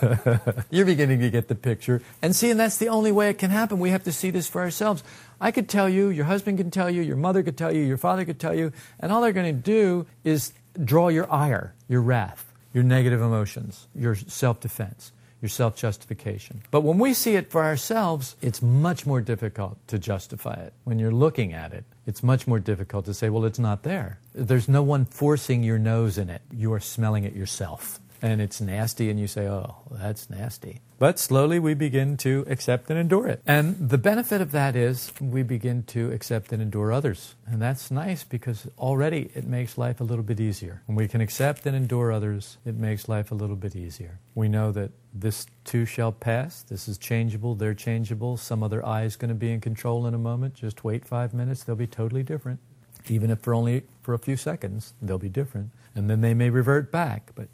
you're 0.70 0.86
beginning 0.86 1.20
to 1.20 1.30
get 1.30 1.48
the 1.48 1.54
picture. 1.54 2.02
And 2.22 2.34
see, 2.34 2.50
and 2.50 2.58
that's 2.58 2.78
the 2.78 2.88
only 2.88 3.12
way 3.12 3.30
it 3.30 3.38
can 3.38 3.50
happen. 3.50 3.78
We 3.78 3.90
have 3.90 4.04
to 4.04 4.12
see 4.12 4.30
this 4.30 4.48
for 4.48 4.60
ourselves. 4.60 5.04
I 5.40 5.50
could 5.50 5.68
tell 5.68 5.88
you, 5.88 6.08
your 6.08 6.24
husband 6.24 6.58
can 6.58 6.70
tell 6.70 6.90
you, 6.90 7.02
your 7.02 7.16
mother 7.16 7.42
could 7.42 7.56
tell 7.56 7.72
you, 7.72 7.82
your 7.82 7.96
father 7.96 8.24
could 8.24 8.40
tell 8.40 8.54
you, 8.54 8.72
and 8.98 9.12
all 9.12 9.20
they're 9.20 9.32
going 9.32 9.54
to 9.54 9.60
do 9.60 10.06
is 10.24 10.52
draw 10.82 11.08
your 11.08 11.30
ire, 11.32 11.74
your 11.88 12.00
wrath, 12.00 12.52
your 12.72 12.82
negative 12.82 13.20
emotions, 13.20 13.86
your 13.94 14.14
self 14.14 14.60
defense 14.60 15.12
your 15.40 15.48
self 15.48 15.76
justification. 15.76 16.62
But 16.70 16.82
when 16.82 16.98
we 16.98 17.14
see 17.14 17.36
it 17.36 17.50
for 17.50 17.62
ourselves, 17.64 18.36
it's 18.42 18.60
much 18.60 19.06
more 19.06 19.20
difficult 19.20 19.76
to 19.88 19.98
justify 19.98 20.54
it. 20.54 20.72
When 20.84 20.98
you're 20.98 21.12
looking 21.12 21.52
at 21.52 21.72
it, 21.72 21.84
it's 22.06 22.22
much 22.22 22.46
more 22.46 22.58
difficult 22.58 23.04
to 23.06 23.14
say, 23.14 23.30
well, 23.30 23.44
it's 23.44 23.58
not 23.58 23.82
there. 23.82 24.18
There's 24.34 24.68
no 24.68 24.82
one 24.82 25.04
forcing 25.04 25.62
your 25.62 25.78
nose 25.78 26.18
in 26.18 26.28
it. 26.28 26.42
You 26.52 26.72
are 26.72 26.80
smelling 26.80 27.24
it 27.24 27.34
yourself. 27.34 28.00
And 28.22 28.40
it's 28.40 28.60
nasty, 28.60 29.10
and 29.10 29.18
you 29.18 29.26
say, 29.26 29.48
oh, 29.48 29.76
that's 29.90 30.28
nasty. 30.28 30.80
But 30.98 31.18
slowly 31.18 31.58
we 31.58 31.72
begin 31.72 32.18
to 32.18 32.44
accept 32.46 32.90
and 32.90 32.98
endure 32.98 33.26
it. 33.26 33.40
And 33.46 33.88
the 33.88 33.96
benefit 33.96 34.42
of 34.42 34.52
that 34.52 34.76
is 34.76 35.12
we 35.18 35.42
begin 35.42 35.82
to 35.84 36.12
accept 36.12 36.52
and 36.52 36.60
endure 36.60 36.92
others. 36.92 37.36
And 37.46 37.60
that's 37.62 37.90
nice 37.90 38.22
because 38.22 38.68
already 38.78 39.30
it 39.34 39.46
makes 39.46 39.78
life 39.78 40.00
a 40.00 40.04
little 40.04 40.22
bit 40.22 40.38
easier. 40.38 40.82
When 40.84 40.96
we 40.96 41.08
can 41.08 41.22
accept 41.22 41.64
and 41.64 41.74
endure 41.74 42.12
others, 42.12 42.58
it 42.66 42.76
makes 42.76 43.08
life 43.08 43.30
a 43.30 43.34
little 43.34 43.56
bit 43.56 43.74
easier. 43.74 44.18
We 44.34 44.48
know 44.48 44.72
that 44.72 44.90
this 45.14 45.46
too 45.64 45.86
shall 45.86 46.12
pass. 46.12 46.62
This 46.62 46.86
is 46.86 46.98
changeable. 46.98 47.54
They're 47.54 47.72
changeable. 47.72 48.36
Some 48.36 48.62
other 48.62 48.84
eye 48.84 49.04
is 49.04 49.16
going 49.16 49.30
to 49.30 49.34
be 49.34 49.52
in 49.52 49.62
control 49.62 50.06
in 50.06 50.12
a 50.12 50.18
moment. 50.18 50.54
Just 50.54 50.84
wait 50.84 51.06
five 51.06 51.32
minutes. 51.32 51.64
They'll 51.64 51.76
be 51.76 51.86
totally 51.86 52.22
different. 52.22 52.60
Even 53.08 53.30
if 53.30 53.40
for 53.40 53.54
only 53.54 53.84
for 54.02 54.12
a 54.12 54.18
few 54.18 54.36
seconds, 54.36 54.92
they'll 55.00 55.16
be 55.16 55.30
different. 55.30 55.70
And 55.94 56.10
then 56.10 56.20
they 56.20 56.34
may 56.34 56.50
revert 56.50 56.92
back. 56.92 57.32
But 57.34 57.48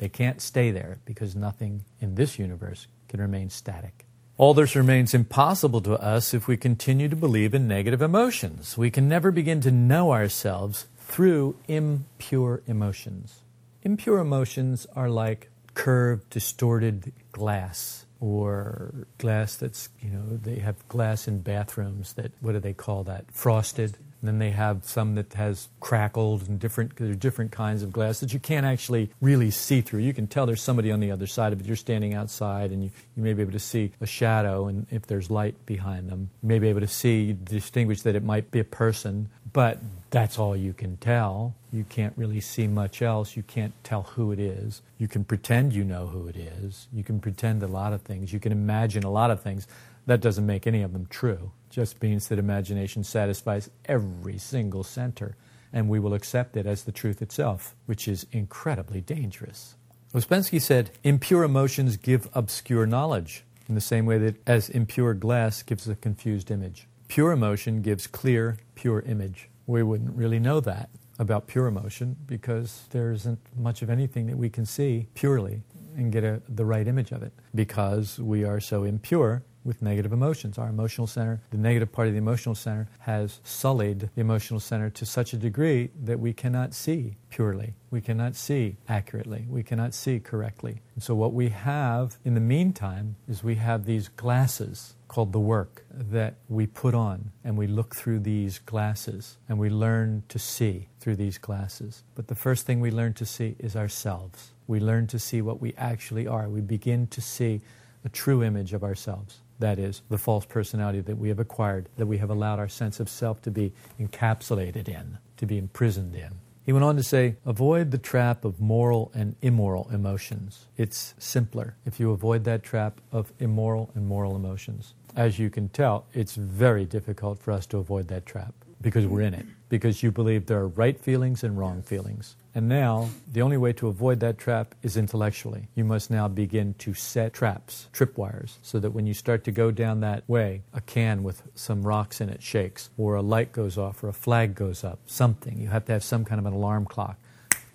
they 0.00 0.08
can't 0.08 0.40
stay 0.40 0.70
there 0.70 0.98
because 1.04 1.36
nothing 1.36 1.84
in 2.00 2.14
this 2.14 2.38
universe 2.38 2.86
can 3.08 3.20
remain 3.20 3.50
static. 3.50 4.06
All 4.38 4.54
this 4.54 4.74
remains 4.74 5.12
impossible 5.12 5.82
to 5.82 5.92
us 6.00 6.32
if 6.32 6.48
we 6.48 6.56
continue 6.56 7.10
to 7.10 7.16
believe 7.16 7.52
in 7.52 7.68
negative 7.68 8.00
emotions. 8.00 8.78
We 8.78 8.90
can 8.90 9.10
never 9.10 9.30
begin 9.30 9.60
to 9.60 9.70
know 9.70 10.12
ourselves 10.12 10.86
through 10.96 11.56
impure 11.68 12.62
emotions. 12.66 13.40
Impure 13.82 14.20
emotions 14.20 14.86
are 14.96 15.10
like 15.10 15.50
curved, 15.74 16.30
distorted 16.30 17.12
glass 17.32 18.06
or 18.18 19.06
glass 19.18 19.56
that's, 19.56 19.90
you 20.00 20.08
know, 20.08 20.38
they 20.38 20.60
have 20.60 20.88
glass 20.88 21.28
in 21.28 21.40
bathrooms 21.42 22.14
that, 22.14 22.32
what 22.40 22.52
do 22.52 22.60
they 22.60 22.72
call 22.72 23.04
that? 23.04 23.30
Frosted. 23.32 23.98
And 24.20 24.28
then 24.28 24.38
they 24.38 24.50
have 24.50 24.84
some 24.84 25.14
that 25.14 25.32
has 25.32 25.68
crackled 25.80 26.46
and 26.46 26.60
different, 26.60 26.96
there 26.96 27.10
are 27.10 27.14
different 27.14 27.52
kinds 27.52 27.82
of 27.82 27.90
glass 27.90 28.20
that 28.20 28.34
you 28.34 28.38
can't 28.38 28.66
actually 28.66 29.10
really 29.22 29.50
see 29.50 29.80
through. 29.80 30.00
You 30.00 30.12
can 30.12 30.26
tell 30.26 30.44
there's 30.44 30.60
somebody 30.60 30.90
on 30.92 31.00
the 31.00 31.10
other 31.10 31.26
side 31.26 31.54
of 31.54 31.60
it. 31.60 31.66
You're 31.66 31.76
standing 31.76 32.12
outside 32.12 32.70
and 32.70 32.84
you, 32.84 32.90
you 33.16 33.22
may 33.22 33.32
be 33.32 33.40
able 33.40 33.52
to 33.52 33.58
see 33.58 33.92
a 34.00 34.06
shadow, 34.06 34.66
and 34.66 34.86
if 34.90 35.06
there's 35.06 35.30
light 35.30 35.54
behind 35.64 36.10
them, 36.10 36.28
you 36.42 36.48
may 36.48 36.58
be 36.58 36.68
able 36.68 36.80
to 36.80 36.88
see, 36.88 37.32
distinguish 37.32 38.02
that 38.02 38.14
it 38.14 38.22
might 38.22 38.50
be 38.50 38.60
a 38.60 38.64
person, 38.64 39.30
but 39.54 39.78
that's 40.10 40.38
all 40.38 40.54
you 40.54 40.74
can 40.74 40.98
tell. 40.98 41.54
You 41.72 41.84
can't 41.84 42.12
really 42.16 42.40
see 42.40 42.66
much 42.66 43.00
else. 43.00 43.36
You 43.36 43.42
can't 43.42 43.72
tell 43.84 44.02
who 44.02 44.32
it 44.32 44.38
is. 44.38 44.82
You 44.98 45.08
can 45.08 45.24
pretend 45.24 45.72
you 45.72 45.84
know 45.84 46.08
who 46.08 46.26
it 46.26 46.36
is. 46.36 46.88
You 46.92 47.04
can 47.04 47.20
pretend 47.20 47.62
a 47.62 47.68
lot 47.68 47.92
of 47.94 48.02
things. 48.02 48.32
You 48.32 48.40
can 48.40 48.52
imagine 48.52 49.02
a 49.02 49.10
lot 49.10 49.30
of 49.30 49.40
things. 49.40 49.66
That 50.06 50.20
doesn't 50.20 50.44
make 50.44 50.66
any 50.66 50.82
of 50.82 50.92
them 50.92 51.06
true 51.08 51.52
just 51.70 52.02
means 52.02 52.28
that 52.28 52.38
imagination 52.38 53.04
satisfies 53.04 53.70
every 53.86 54.38
single 54.38 54.82
center, 54.82 55.36
and 55.72 55.88
we 55.88 56.00
will 56.00 56.14
accept 56.14 56.56
it 56.56 56.66
as 56.66 56.84
the 56.84 56.92
truth 56.92 57.22
itself, 57.22 57.74
which 57.86 58.08
is 58.08 58.26
incredibly 58.32 59.00
dangerous. 59.00 59.76
Ouspensky 60.12 60.60
said, 60.60 60.90
impure 61.04 61.44
emotions 61.44 61.96
give 61.96 62.28
obscure 62.34 62.86
knowledge, 62.86 63.44
in 63.68 63.76
the 63.76 63.80
same 63.80 64.04
way 64.04 64.18
that 64.18 64.36
as 64.48 64.68
impure 64.68 65.14
glass 65.14 65.62
gives 65.62 65.88
a 65.88 65.94
confused 65.94 66.50
image. 66.50 66.88
Pure 67.06 67.32
emotion 67.32 67.82
gives 67.82 68.08
clear, 68.08 68.58
pure 68.74 69.00
image. 69.02 69.48
We 69.66 69.84
wouldn't 69.84 70.16
really 70.16 70.40
know 70.40 70.58
that 70.60 70.90
about 71.20 71.46
pure 71.46 71.66
emotion 71.66 72.16
because 72.26 72.84
there 72.90 73.12
isn't 73.12 73.38
much 73.56 73.82
of 73.82 73.90
anything 73.90 74.26
that 74.26 74.36
we 74.36 74.50
can 74.50 74.66
see 74.66 75.06
purely 75.14 75.62
and 75.96 76.10
get 76.10 76.24
a, 76.24 76.42
the 76.48 76.64
right 76.64 76.88
image 76.88 77.12
of 77.12 77.22
it 77.22 77.32
because 77.54 78.18
we 78.18 78.42
are 78.42 78.58
so 78.58 78.84
impure 78.84 79.42
with 79.64 79.82
negative 79.82 80.12
emotions. 80.12 80.58
Our 80.58 80.68
emotional 80.68 81.06
center, 81.06 81.40
the 81.50 81.58
negative 81.58 81.92
part 81.92 82.08
of 82.08 82.14
the 82.14 82.18
emotional 82.18 82.54
center, 82.54 82.88
has 83.00 83.40
sullied 83.44 84.10
the 84.14 84.20
emotional 84.20 84.60
center 84.60 84.90
to 84.90 85.06
such 85.06 85.32
a 85.32 85.36
degree 85.36 85.90
that 86.02 86.20
we 86.20 86.32
cannot 86.32 86.74
see 86.74 87.16
purely. 87.30 87.74
We 87.90 88.00
cannot 88.00 88.36
see 88.36 88.76
accurately. 88.88 89.46
We 89.48 89.62
cannot 89.62 89.94
see 89.94 90.20
correctly. 90.20 90.82
And 90.94 91.02
so, 91.02 91.14
what 91.14 91.32
we 91.32 91.48
have 91.48 92.16
in 92.24 92.34
the 92.34 92.40
meantime 92.40 93.16
is 93.28 93.42
we 93.42 93.56
have 93.56 93.84
these 93.84 94.08
glasses 94.08 94.94
called 95.08 95.32
the 95.32 95.40
work 95.40 95.84
that 95.90 96.36
we 96.48 96.66
put 96.66 96.94
on, 96.94 97.32
and 97.42 97.56
we 97.58 97.66
look 97.66 97.96
through 97.96 98.20
these 98.20 98.60
glasses 98.60 99.38
and 99.48 99.58
we 99.58 99.68
learn 99.68 100.22
to 100.28 100.38
see 100.38 100.88
through 101.00 101.16
these 101.16 101.36
glasses. 101.36 102.04
But 102.14 102.28
the 102.28 102.36
first 102.36 102.64
thing 102.64 102.80
we 102.80 102.92
learn 102.92 103.14
to 103.14 103.26
see 103.26 103.56
is 103.58 103.74
ourselves. 103.74 104.52
We 104.68 104.78
learn 104.78 105.08
to 105.08 105.18
see 105.18 105.42
what 105.42 105.60
we 105.60 105.74
actually 105.76 106.28
are. 106.28 106.48
We 106.48 106.60
begin 106.60 107.08
to 107.08 107.20
see 107.20 107.60
a 108.04 108.08
true 108.08 108.44
image 108.44 108.72
of 108.72 108.84
ourselves. 108.84 109.40
That 109.60 109.78
is, 109.78 110.02
the 110.08 110.18
false 110.18 110.46
personality 110.46 111.00
that 111.02 111.18
we 111.18 111.28
have 111.28 111.38
acquired, 111.38 111.88
that 111.96 112.06
we 112.06 112.18
have 112.18 112.30
allowed 112.30 112.58
our 112.58 112.68
sense 112.68 112.98
of 112.98 113.08
self 113.08 113.40
to 113.42 113.50
be 113.50 113.72
encapsulated 114.00 114.88
in, 114.88 115.18
to 115.36 115.46
be 115.46 115.58
imprisoned 115.58 116.14
in. 116.14 116.32
He 116.64 116.72
went 116.72 116.84
on 116.84 116.96
to 116.96 117.02
say, 117.02 117.36
avoid 117.44 117.90
the 117.90 117.98
trap 117.98 118.44
of 118.44 118.60
moral 118.60 119.10
and 119.14 119.36
immoral 119.42 119.88
emotions. 119.92 120.66
It's 120.76 121.14
simpler 121.18 121.76
if 121.84 122.00
you 122.00 122.10
avoid 122.10 122.44
that 122.44 122.62
trap 122.62 123.00
of 123.12 123.32
immoral 123.38 123.90
and 123.94 124.06
moral 124.06 124.34
emotions. 124.34 124.94
As 125.14 125.38
you 125.38 125.50
can 125.50 125.68
tell, 125.68 126.06
it's 126.14 126.36
very 126.36 126.84
difficult 126.84 127.38
for 127.38 127.52
us 127.52 127.66
to 127.66 127.78
avoid 127.78 128.08
that 128.08 128.24
trap 128.24 128.54
because 128.80 129.06
we're 129.06 129.22
in 129.22 129.34
it, 129.34 129.46
because 129.68 130.02
you 130.02 130.10
believe 130.10 130.46
there 130.46 130.60
are 130.60 130.68
right 130.68 130.98
feelings 130.98 131.44
and 131.44 131.58
wrong 131.58 131.82
feelings. 131.82 132.36
And 132.52 132.68
now, 132.68 133.10
the 133.30 133.42
only 133.42 133.56
way 133.56 133.72
to 133.74 133.86
avoid 133.86 134.18
that 134.20 134.36
trap 134.36 134.74
is 134.82 134.96
intellectually. 134.96 135.68
You 135.76 135.84
must 135.84 136.10
now 136.10 136.26
begin 136.26 136.74
to 136.78 136.94
set 136.94 137.32
traps, 137.32 137.88
tripwires, 137.92 138.56
so 138.60 138.80
that 138.80 138.90
when 138.90 139.06
you 139.06 139.14
start 139.14 139.44
to 139.44 139.52
go 139.52 139.70
down 139.70 140.00
that 140.00 140.28
way, 140.28 140.62
a 140.74 140.80
can 140.80 141.22
with 141.22 141.42
some 141.54 141.84
rocks 141.84 142.20
in 142.20 142.28
it 142.28 142.42
shakes, 142.42 142.90
or 142.98 143.14
a 143.14 143.22
light 143.22 143.52
goes 143.52 143.78
off, 143.78 144.02
or 144.02 144.08
a 144.08 144.12
flag 144.12 144.56
goes 144.56 144.82
up, 144.82 144.98
something. 145.06 145.58
You 145.60 145.68
have 145.68 145.84
to 145.84 145.92
have 145.92 146.02
some 146.02 146.24
kind 146.24 146.40
of 146.40 146.46
an 146.46 146.52
alarm 146.52 146.86
clock 146.86 147.18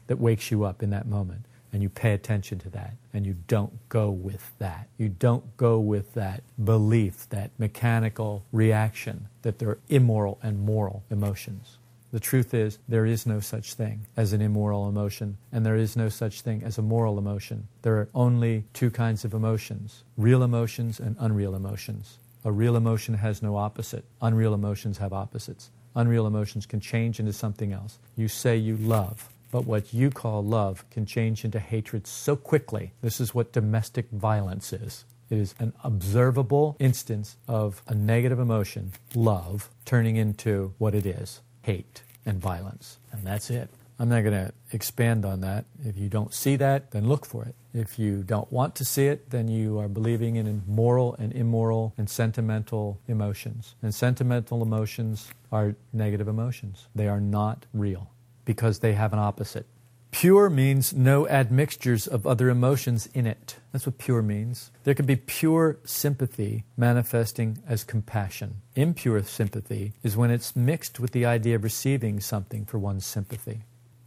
that 0.08 0.20
wakes 0.20 0.52
you 0.52 0.66
up 0.66 0.84
in 0.84 0.90
that 0.90 1.08
moment. 1.08 1.46
And 1.72 1.82
you 1.84 1.90
pay 1.90 2.14
attention 2.14 2.60
to 2.60 2.70
that, 2.70 2.94
and 3.14 3.26
you 3.26 3.36
don't 3.48 3.74
go 3.90 4.10
with 4.10 4.54
that. 4.60 4.88
You 4.98 5.10
don't 5.10 5.58
go 5.58 5.78
with 5.78 6.14
that 6.14 6.42
belief, 6.64 7.28
that 7.32 7.52
mechanical 7.58 8.44
reaction 8.54 9.28
that 9.42 9.60
there 9.60 9.70
are 9.70 9.80
immoral 9.90 10.38
and 10.42 10.62
moral 10.62 11.04
emotions. 11.10 11.78
The 12.16 12.22
truth 12.22 12.54
is, 12.54 12.80
there 12.88 13.06
is 13.06 13.26
no 13.26 13.42
such 13.42 13.74
thing 13.74 14.08
as 14.16 14.32
an 14.32 14.40
immoral 14.40 14.88
emotion, 14.88 15.36
and 15.52 15.66
there 15.66 15.76
is 15.76 15.98
no 15.98 16.08
such 16.08 16.40
thing 16.40 16.64
as 16.64 16.78
a 16.78 16.82
moral 16.82 17.18
emotion. 17.18 17.68
There 17.82 17.98
are 17.98 18.08
only 18.16 18.64
two 18.72 18.90
kinds 18.90 19.26
of 19.26 19.34
emotions 19.34 20.06
real 20.16 20.42
emotions 20.42 21.02
and 21.02 21.18
unreal 21.20 21.54
emotions. 21.54 22.20
A 22.46 22.54
real 22.54 22.78
emotion 22.78 23.16
has 23.16 23.42
no 23.42 23.58
opposite, 23.58 24.06
unreal 24.22 24.54
emotions 24.54 24.98
have 25.00 25.12
opposites. 25.12 25.72
Unreal 25.94 26.26
emotions 26.26 26.66
can 26.66 26.80
change 26.80 27.20
into 27.20 27.34
something 27.34 27.74
else. 27.74 28.00
You 28.16 28.30
say 28.30 28.56
you 28.56 28.78
love, 28.78 29.28
but 29.52 29.66
what 29.66 29.94
you 29.94 30.10
call 30.10 30.42
love 30.42 30.90
can 30.90 31.06
change 31.06 31.44
into 31.44 31.60
hatred 31.60 32.08
so 32.08 32.38
quickly. 32.38 32.94
This 33.02 33.20
is 33.20 33.36
what 33.36 33.52
domestic 33.52 34.10
violence 34.12 34.72
is. 34.72 35.04
It 35.30 35.38
is 35.38 35.54
an 35.60 35.74
observable 35.84 36.78
instance 36.80 37.36
of 37.50 37.82
a 37.90 37.94
negative 37.94 38.40
emotion, 38.40 38.94
love, 39.14 39.70
turning 39.84 40.16
into 40.16 40.74
what 40.78 40.96
it 40.96 41.06
is 41.06 41.42
hate 41.64 42.04
and 42.26 42.40
violence. 42.40 42.98
And 43.12 43.24
that's 43.24 43.50
it. 43.50 43.70
I'm 43.98 44.10
not 44.10 44.24
going 44.24 44.34
to 44.34 44.52
expand 44.72 45.24
on 45.26 45.40
that. 45.42 45.66
If 45.86 45.98
you 45.98 46.10
don't 46.10 46.34
see 46.34 46.58
that, 46.58 46.92
then 46.92 47.08
look 47.08 47.26
for 47.26 47.46
it. 47.46 47.56
If 47.74 47.98
you 47.98 48.24
don't 48.24 48.52
want 48.52 48.76
to 48.76 48.86
see 48.86 49.08
it, 49.08 49.30
then 49.30 49.48
you 49.48 49.80
are 49.80 49.88
believing 49.88 50.36
in 50.36 50.64
moral 50.68 51.16
and 51.18 51.32
immoral 51.34 51.94
and 51.98 52.10
sentimental 52.10 53.00
emotions. 53.08 53.76
And 53.82 53.96
sentimental 53.96 54.62
emotions 54.62 55.30
are 55.52 55.76
negative 55.94 56.28
emotions. 56.28 56.88
They 56.94 57.08
are 57.08 57.22
not 57.22 57.66
real 57.74 58.12
because 58.44 58.80
they 58.80 58.94
have 58.94 59.14
an 59.14 59.20
opposite. 59.20 59.66
Pure 60.16 60.50
means 60.52 60.94
no 60.94 61.28
admixtures 61.28 62.08
of 62.08 62.26
other 62.26 62.48
emotions 62.50 63.10
in 63.14 63.28
it. 63.28 63.58
That's 63.74 63.86
what 63.86 63.98
pure 63.98 64.22
means. 64.22 64.72
There 64.86 64.94
can 64.94 65.06
be 65.06 65.18
pure 65.18 65.78
sympathy 65.84 66.64
manifesting 66.78 67.58
as 67.68 67.84
compassion. 67.84 68.62
Impure 68.76 69.22
sympathy 69.24 69.92
is 70.04 70.16
when 70.16 70.32
it's 70.32 70.56
mixed 70.56 71.02
with 71.02 71.12
the 71.12 71.26
idea 71.26 71.58
of 71.58 71.66
receiving 71.66 72.22
something 72.22 72.64
for 72.64 72.80
one's 72.80 73.06
sympathy. 73.06 73.64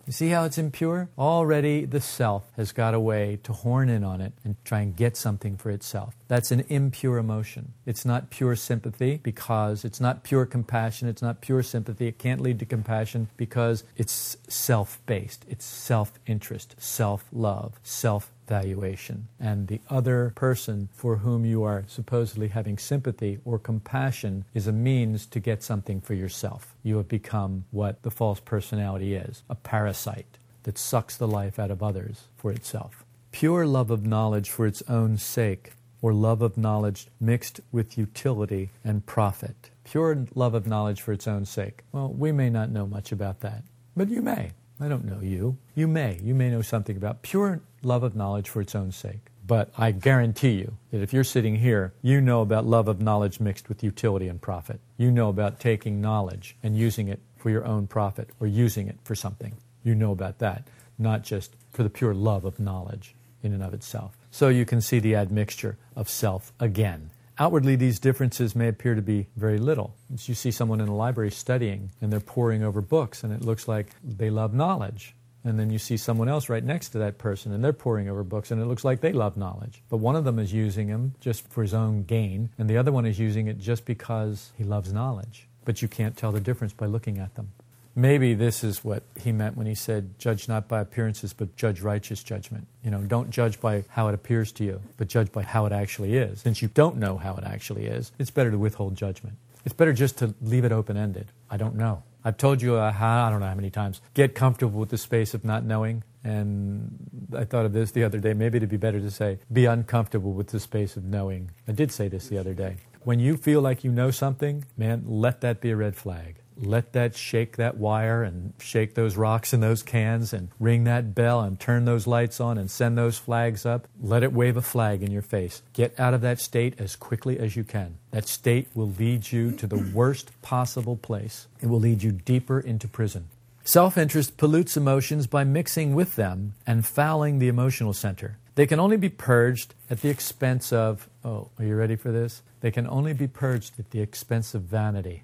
You 0.08 0.12
see 0.12 0.30
how 0.30 0.44
it's 0.44 0.56
impure? 0.56 1.10
Already 1.18 1.84
the 1.84 2.00
self 2.00 2.50
has 2.56 2.72
got 2.72 2.94
a 2.94 2.98
way 2.98 3.40
to 3.42 3.52
horn 3.52 3.90
in 3.90 4.02
on 4.02 4.22
it 4.22 4.32
and 4.42 4.56
try 4.64 4.80
and 4.80 4.96
get 4.96 5.18
something 5.18 5.58
for 5.58 5.68
itself. 5.68 6.14
That's 6.28 6.50
an 6.50 6.64
impure 6.70 7.18
emotion. 7.18 7.74
It's 7.84 8.06
not 8.06 8.30
pure 8.30 8.56
sympathy 8.56 9.20
because 9.22 9.84
it's 9.84 10.00
not 10.00 10.24
pure 10.24 10.46
compassion. 10.46 11.08
It's 11.08 11.20
not 11.20 11.42
pure 11.42 11.62
sympathy. 11.62 12.06
It 12.06 12.18
can't 12.18 12.40
lead 12.40 12.58
to 12.60 12.64
compassion 12.64 13.28
because 13.36 13.84
it's 13.98 14.38
self 14.48 14.98
based. 15.04 15.44
It's 15.46 15.66
self 15.66 16.18
interest, 16.26 16.76
self 16.78 17.26
love, 17.30 17.78
self 17.82 18.32
valuation. 18.48 19.28
And 19.38 19.68
the 19.68 19.80
other 19.88 20.32
person 20.34 20.88
for 20.92 21.16
whom 21.18 21.44
you 21.44 21.62
are 21.62 21.84
supposedly 21.86 22.48
having 22.48 22.78
sympathy 22.78 23.38
or 23.44 23.58
compassion 23.58 24.44
is 24.54 24.66
a 24.66 24.72
means 24.72 25.26
to 25.26 25.40
get 25.40 25.62
something 25.62 26.00
for 26.00 26.14
yourself. 26.14 26.74
You 26.82 26.96
have 26.96 27.08
become 27.08 27.64
what 27.70 28.02
the 28.02 28.10
false 28.10 28.40
personality 28.40 29.14
is 29.14 29.42
a 29.48 29.54
parasite 29.54 30.38
that 30.64 30.78
sucks 30.78 31.16
the 31.16 31.28
life 31.28 31.58
out 31.58 31.70
of 31.70 31.82
others 31.82 32.24
for 32.36 32.50
itself. 32.50 33.04
Pure 33.30 33.66
love 33.66 33.90
of 33.90 34.04
knowledge 34.04 34.50
for 34.50 34.66
its 34.66 34.82
own 34.88 35.16
sake, 35.16 35.72
or 36.00 36.12
love 36.12 36.42
of 36.42 36.56
knowledge 36.56 37.08
mixed 37.20 37.60
with 37.72 37.98
utility 37.98 38.70
and 38.84 39.04
profit. 39.06 39.70
Pure 39.84 40.26
love 40.34 40.54
of 40.54 40.66
knowledge 40.66 41.00
for 41.00 41.12
its 41.12 41.26
own 41.26 41.44
sake. 41.44 41.82
Well, 41.92 42.12
we 42.12 42.32
may 42.32 42.50
not 42.50 42.70
know 42.70 42.86
much 42.86 43.12
about 43.12 43.40
that, 43.40 43.62
but 43.96 44.08
you 44.08 44.22
may. 44.22 44.52
I 44.80 44.88
don't 44.88 45.04
know 45.04 45.20
you. 45.20 45.58
You 45.74 45.88
may. 45.88 46.18
You 46.22 46.34
may 46.34 46.50
know 46.50 46.62
something 46.62 46.96
about 46.96 47.22
pure 47.22 47.60
love 47.82 48.02
of 48.02 48.14
knowledge 48.14 48.48
for 48.48 48.60
its 48.60 48.74
own 48.74 48.92
sake. 48.92 49.20
But 49.46 49.70
I 49.78 49.92
guarantee 49.92 50.52
you 50.52 50.76
that 50.90 51.00
if 51.00 51.12
you're 51.12 51.24
sitting 51.24 51.56
here, 51.56 51.94
you 52.02 52.20
know 52.20 52.42
about 52.42 52.66
love 52.66 52.86
of 52.86 53.00
knowledge 53.00 53.40
mixed 53.40 53.68
with 53.68 53.82
utility 53.82 54.28
and 54.28 54.40
profit. 54.40 54.78
You 54.98 55.10
know 55.10 55.30
about 55.30 55.58
taking 55.58 56.00
knowledge 56.00 56.54
and 56.62 56.76
using 56.76 57.08
it 57.08 57.20
for 57.36 57.50
your 57.50 57.64
own 57.64 57.86
profit 57.86 58.28
or 58.40 58.46
using 58.46 58.88
it 58.88 58.98
for 59.04 59.14
something. 59.14 59.56
You 59.82 59.94
know 59.94 60.12
about 60.12 60.38
that, 60.40 60.68
not 60.98 61.22
just 61.22 61.56
for 61.72 61.82
the 61.82 61.90
pure 61.90 62.14
love 62.14 62.44
of 62.44 62.60
knowledge 62.60 63.14
in 63.42 63.54
and 63.54 63.62
of 63.62 63.72
itself. 63.72 64.18
So 64.30 64.48
you 64.48 64.66
can 64.66 64.80
see 64.80 64.98
the 64.98 65.14
admixture 65.14 65.78
of 65.96 66.08
self 66.08 66.52
again. 66.60 67.10
Outwardly, 67.40 67.76
these 67.76 68.00
differences 68.00 68.56
may 68.56 68.66
appear 68.66 68.96
to 68.96 69.02
be 69.02 69.28
very 69.36 69.58
little. 69.58 69.94
As 70.12 70.28
you 70.28 70.34
see 70.34 70.50
someone 70.50 70.80
in 70.80 70.88
a 70.88 70.96
library 70.96 71.30
studying 71.30 71.92
and 72.00 72.12
they're 72.12 72.18
poring 72.18 72.64
over 72.64 72.80
books, 72.80 73.22
and 73.22 73.32
it 73.32 73.42
looks 73.42 73.68
like 73.68 73.94
they 74.02 74.28
love 74.28 74.52
knowledge. 74.52 75.14
And 75.44 75.56
then 75.56 75.70
you 75.70 75.78
see 75.78 75.96
someone 75.96 76.28
else 76.28 76.48
right 76.48 76.64
next 76.64 76.88
to 76.90 76.98
that 76.98 77.16
person 77.16 77.52
and 77.52 77.62
they're 77.62 77.72
poring 77.72 78.08
over 78.08 78.24
books 78.24 78.50
and 78.50 78.60
it 78.60 78.66
looks 78.66 78.84
like 78.84 79.00
they 79.00 79.12
love 79.12 79.36
knowledge. 79.36 79.84
But 79.88 79.98
one 79.98 80.16
of 80.16 80.24
them 80.24 80.40
is 80.40 80.52
using 80.52 80.88
them 80.88 81.14
just 81.20 81.48
for 81.48 81.62
his 81.62 81.74
own 81.74 82.02
gain, 82.02 82.50
and 82.58 82.68
the 82.68 82.76
other 82.76 82.90
one 82.90 83.06
is 83.06 83.20
using 83.20 83.46
it 83.46 83.58
just 83.58 83.84
because 83.84 84.50
he 84.58 84.64
loves 84.64 84.92
knowledge. 84.92 85.46
But 85.64 85.80
you 85.80 85.86
can't 85.86 86.16
tell 86.16 86.32
the 86.32 86.40
difference 86.40 86.72
by 86.72 86.86
looking 86.86 87.18
at 87.18 87.36
them. 87.36 87.52
Maybe 87.98 88.34
this 88.34 88.62
is 88.62 88.84
what 88.84 89.02
he 89.20 89.32
meant 89.32 89.56
when 89.56 89.66
he 89.66 89.74
said, 89.74 90.20
Judge 90.20 90.46
not 90.46 90.68
by 90.68 90.80
appearances, 90.80 91.32
but 91.32 91.56
judge 91.56 91.80
righteous 91.80 92.22
judgment. 92.22 92.68
You 92.84 92.92
know, 92.92 93.00
don't 93.00 93.28
judge 93.28 93.60
by 93.60 93.82
how 93.88 94.06
it 94.06 94.14
appears 94.14 94.52
to 94.52 94.64
you, 94.64 94.80
but 94.96 95.08
judge 95.08 95.32
by 95.32 95.42
how 95.42 95.66
it 95.66 95.72
actually 95.72 96.14
is. 96.16 96.42
Since 96.42 96.62
you 96.62 96.68
don't 96.68 96.98
know 96.98 97.16
how 97.16 97.34
it 97.34 97.42
actually 97.42 97.86
is, 97.86 98.12
it's 98.16 98.30
better 98.30 98.52
to 98.52 98.56
withhold 98.56 98.94
judgment. 98.94 99.36
It's 99.64 99.74
better 99.74 99.92
just 99.92 100.16
to 100.18 100.32
leave 100.40 100.64
it 100.64 100.70
open 100.70 100.96
ended. 100.96 101.32
I 101.50 101.56
don't 101.56 101.74
know. 101.74 102.04
I've 102.24 102.36
told 102.36 102.62
you, 102.62 102.76
uh, 102.76 102.94
I 102.96 103.30
don't 103.30 103.40
know 103.40 103.46
how 103.46 103.56
many 103.56 103.70
times, 103.70 104.00
get 104.14 104.32
comfortable 104.32 104.78
with 104.78 104.90
the 104.90 104.98
space 104.98 105.34
of 105.34 105.44
not 105.44 105.64
knowing. 105.64 106.04
And 106.22 107.32
I 107.36 107.46
thought 107.46 107.66
of 107.66 107.72
this 107.72 107.90
the 107.90 108.04
other 108.04 108.20
day. 108.20 108.32
Maybe 108.32 108.58
it'd 108.58 108.68
be 108.68 108.76
better 108.76 109.00
to 109.00 109.10
say, 109.10 109.40
be 109.52 109.64
uncomfortable 109.64 110.34
with 110.34 110.50
the 110.50 110.60
space 110.60 110.96
of 110.96 111.02
knowing. 111.02 111.50
I 111.66 111.72
did 111.72 111.90
say 111.90 112.06
this 112.06 112.28
the 112.28 112.38
other 112.38 112.54
day. 112.54 112.76
When 113.02 113.18
you 113.18 113.36
feel 113.36 113.60
like 113.60 113.82
you 113.82 113.90
know 113.90 114.12
something, 114.12 114.66
man, 114.76 115.02
let 115.08 115.40
that 115.40 115.60
be 115.60 115.72
a 115.72 115.76
red 115.76 115.96
flag 115.96 116.36
let 116.60 116.92
that 116.92 117.14
shake 117.14 117.56
that 117.56 117.76
wire 117.76 118.22
and 118.22 118.52
shake 118.58 118.94
those 118.94 119.16
rocks 119.16 119.52
in 119.52 119.60
those 119.60 119.82
cans 119.82 120.32
and 120.32 120.48
ring 120.58 120.84
that 120.84 121.14
bell 121.14 121.40
and 121.40 121.58
turn 121.58 121.84
those 121.84 122.06
lights 122.06 122.40
on 122.40 122.58
and 122.58 122.70
send 122.70 122.98
those 122.98 123.18
flags 123.18 123.64
up. 123.64 123.88
Let 124.00 124.22
it 124.22 124.32
wave 124.32 124.56
a 124.56 124.62
flag 124.62 125.02
in 125.02 125.10
your 125.10 125.22
face. 125.22 125.62
Get 125.72 125.98
out 125.98 126.14
of 126.14 126.20
that 126.22 126.40
state 126.40 126.74
as 126.78 126.96
quickly 126.96 127.38
as 127.38 127.56
you 127.56 127.64
can. 127.64 127.98
That 128.10 128.28
state 128.28 128.68
will 128.74 128.90
lead 128.90 129.30
you 129.30 129.52
to 129.52 129.66
the 129.66 129.78
worst 129.94 130.30
possible 130.42 130.96
place. 130.96 131.46
It 131.60 131.66
will 131.66 131.80
lead 131.80 132.02
you 132.02 132.12
deeper 132.12 132.60
into 132.60 132.88
prison. 132.88 133.28
Self 133.64 133.98
interest 133.98 134.38
pollutes 134.38 134.76
emotions 134.76 135.26
by 135.26 135.44
mixing 135.44 135.94
with 135.94 136.16
them 136.16 136.54
and 136.66 136.86
fouling 136.86 137.38
the 137.38 137.48
emotional 137.48 137.92
center. 137.92 138.38
They 138.54 138.66
can 138.66 138.80
only 138.80 138.96
be 138.96 139.08
purged 139.08 139.74
at 139.88 140.00
the 140.00 140.08
expense 140.08 140.72
of, 140.72 141.08
oh, 141.24 141.50
are 141.58 141.64
you 141.64 141.76
ready 141.76 141.94
for 141.94 142.10
this? 142.10 142.42
They 142.60 142.70
can 142.70 142.88
only 142.88 143.12
be 143.12 143.28
purged 143.28 143.78
at 143.78 143.90
the 143.90 144.00
expense 144.00 144.54
of 144.54 144.62
vanity. 144.62 145.22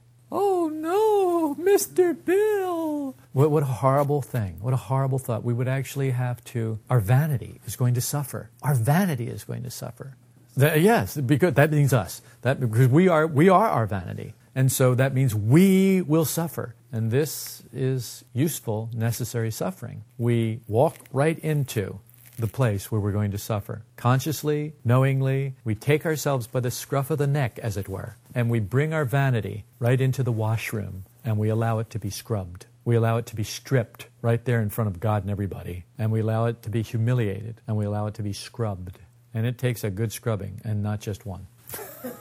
Mr. 1.64 2.16
Bill. 2.24 3.16
What, 3.33 3.50
what 3.50 3.62
a 3.62 3.66
horrible 3.66 4.22
thing. 4.22 4.59
What 4.61 4.74
a 4.74 4.79
horrible 4.79 5.18
thought. 5.18 5.44
We 5.44 5.55
would 5.55 5.68
actually 5.68 6.11
have 6.11 6.44
to, 6.46 6.79
our 6.90 7.00
vanity 7.00 7.61
is 7.66 7.77
going 7.77 7.94
to 7.94 8.00
suffer. 8.00 8.50
Our 8.62 8.74
vanity 8.74 9.29
is 9.29 9.44
going 9.44 9.62
to 9.64 9.70
suffer. 9.70 10.16
The, 10.57 10.79
yes, 10.79 11.16
because 11.16 11.55
that 11.55 11.72
means 11.72 11.92
us. 11.92 12.22
That, 12.42 12.61
because 12.61 12.88
we 12.88 13.09
are, 13.09 13.27
we 13.27 13.48
are 13.48 13.68
our 13.68 13.87
vanity. 13.87 14.35
And 14.55 14.70
so 14.70 14.94
that 14.94 15.14
means 15.14 15.35
we 15.35 16.00
will 16.03 16.24
suffer. 16.24 16.74
And 16.92 17.11
this 17.11 17.64
is 17.72 18.24
useful, 18.33 18.88
necessary 18.94 19.50
suffering. 19.50 20.05
We 20.16 20.61
walk 20.68 20.96
right 21.12 21.38
into 21.40 21.98
the 22.38 22.46
place 22.46 22.90
where 22.90 23.00
we're 23.00 23.12
going 23.12 23.33
to 23.33 23.38
suffer. 23.38 23.83
Consciously, 23.96 24.74
knowingly, 24.85 25.55
we 25.64 25.74
take 25.74 26.07
ourselves 26.07 26.46
by 26.46 26.61
the 26.61 26.70
scruff 26.70 27.11
of 27.11 27.18
the 27.18 27.27
neck, 27.27 27.59
as 27.62 27.77
it 27.77 27.88
were, 27.88 28.16
and 28.35 28.50
we 28.50 28.61
bring 28.61 28.92
our 28.92 29.05
vanity 29.05 29.64
right 29.79 30.00
into 30.00 30.22
the 30.22 30.33
washroom 30.33 31.05
and 31.24 31.38
we 31.38 31.48
allow 31.48 31.78
it 31.78 31.90
to 31.90 31.98
be 31.98 32.10
scrubbed. 32.10 32.66
We 32.84 32.96
allow 32.96 33.16
it 33.16 33.26
to 33.26 33.37
be 33.37 33.44
stripped 33.44 34.08
right 34.20 34.44
there 34.44 34.60
in 34.60 34.68
front 34.68 34.88
of 34.88 35.00
God 35.00 35.22
and 35.22 35.30
everybody. 35.30 35.84
And 35.98 36.12
we 36.12 36.20
allow 36.20 36.46
it 36.46 36.62
to 36.62 36.70
be 36.70 36.82
humiliated 36.82 37.60
and 37.66 37.76
we 37.76 37.87
allow 37.87 38.06
it 38.06 38.14
to 38.14 38.22
be 38.22 38.34
scrubbed. 38.34 38.98
And 39.32 39.46
it 39.46 39.58
takes 39.58 39.82
a 39.82 39.90
good 39.90 40.12
scrubbing 40.12 40.60
and 40.64 40.82
not 40.82 41.00
just 41.00 41.24
one. 41.24 41.46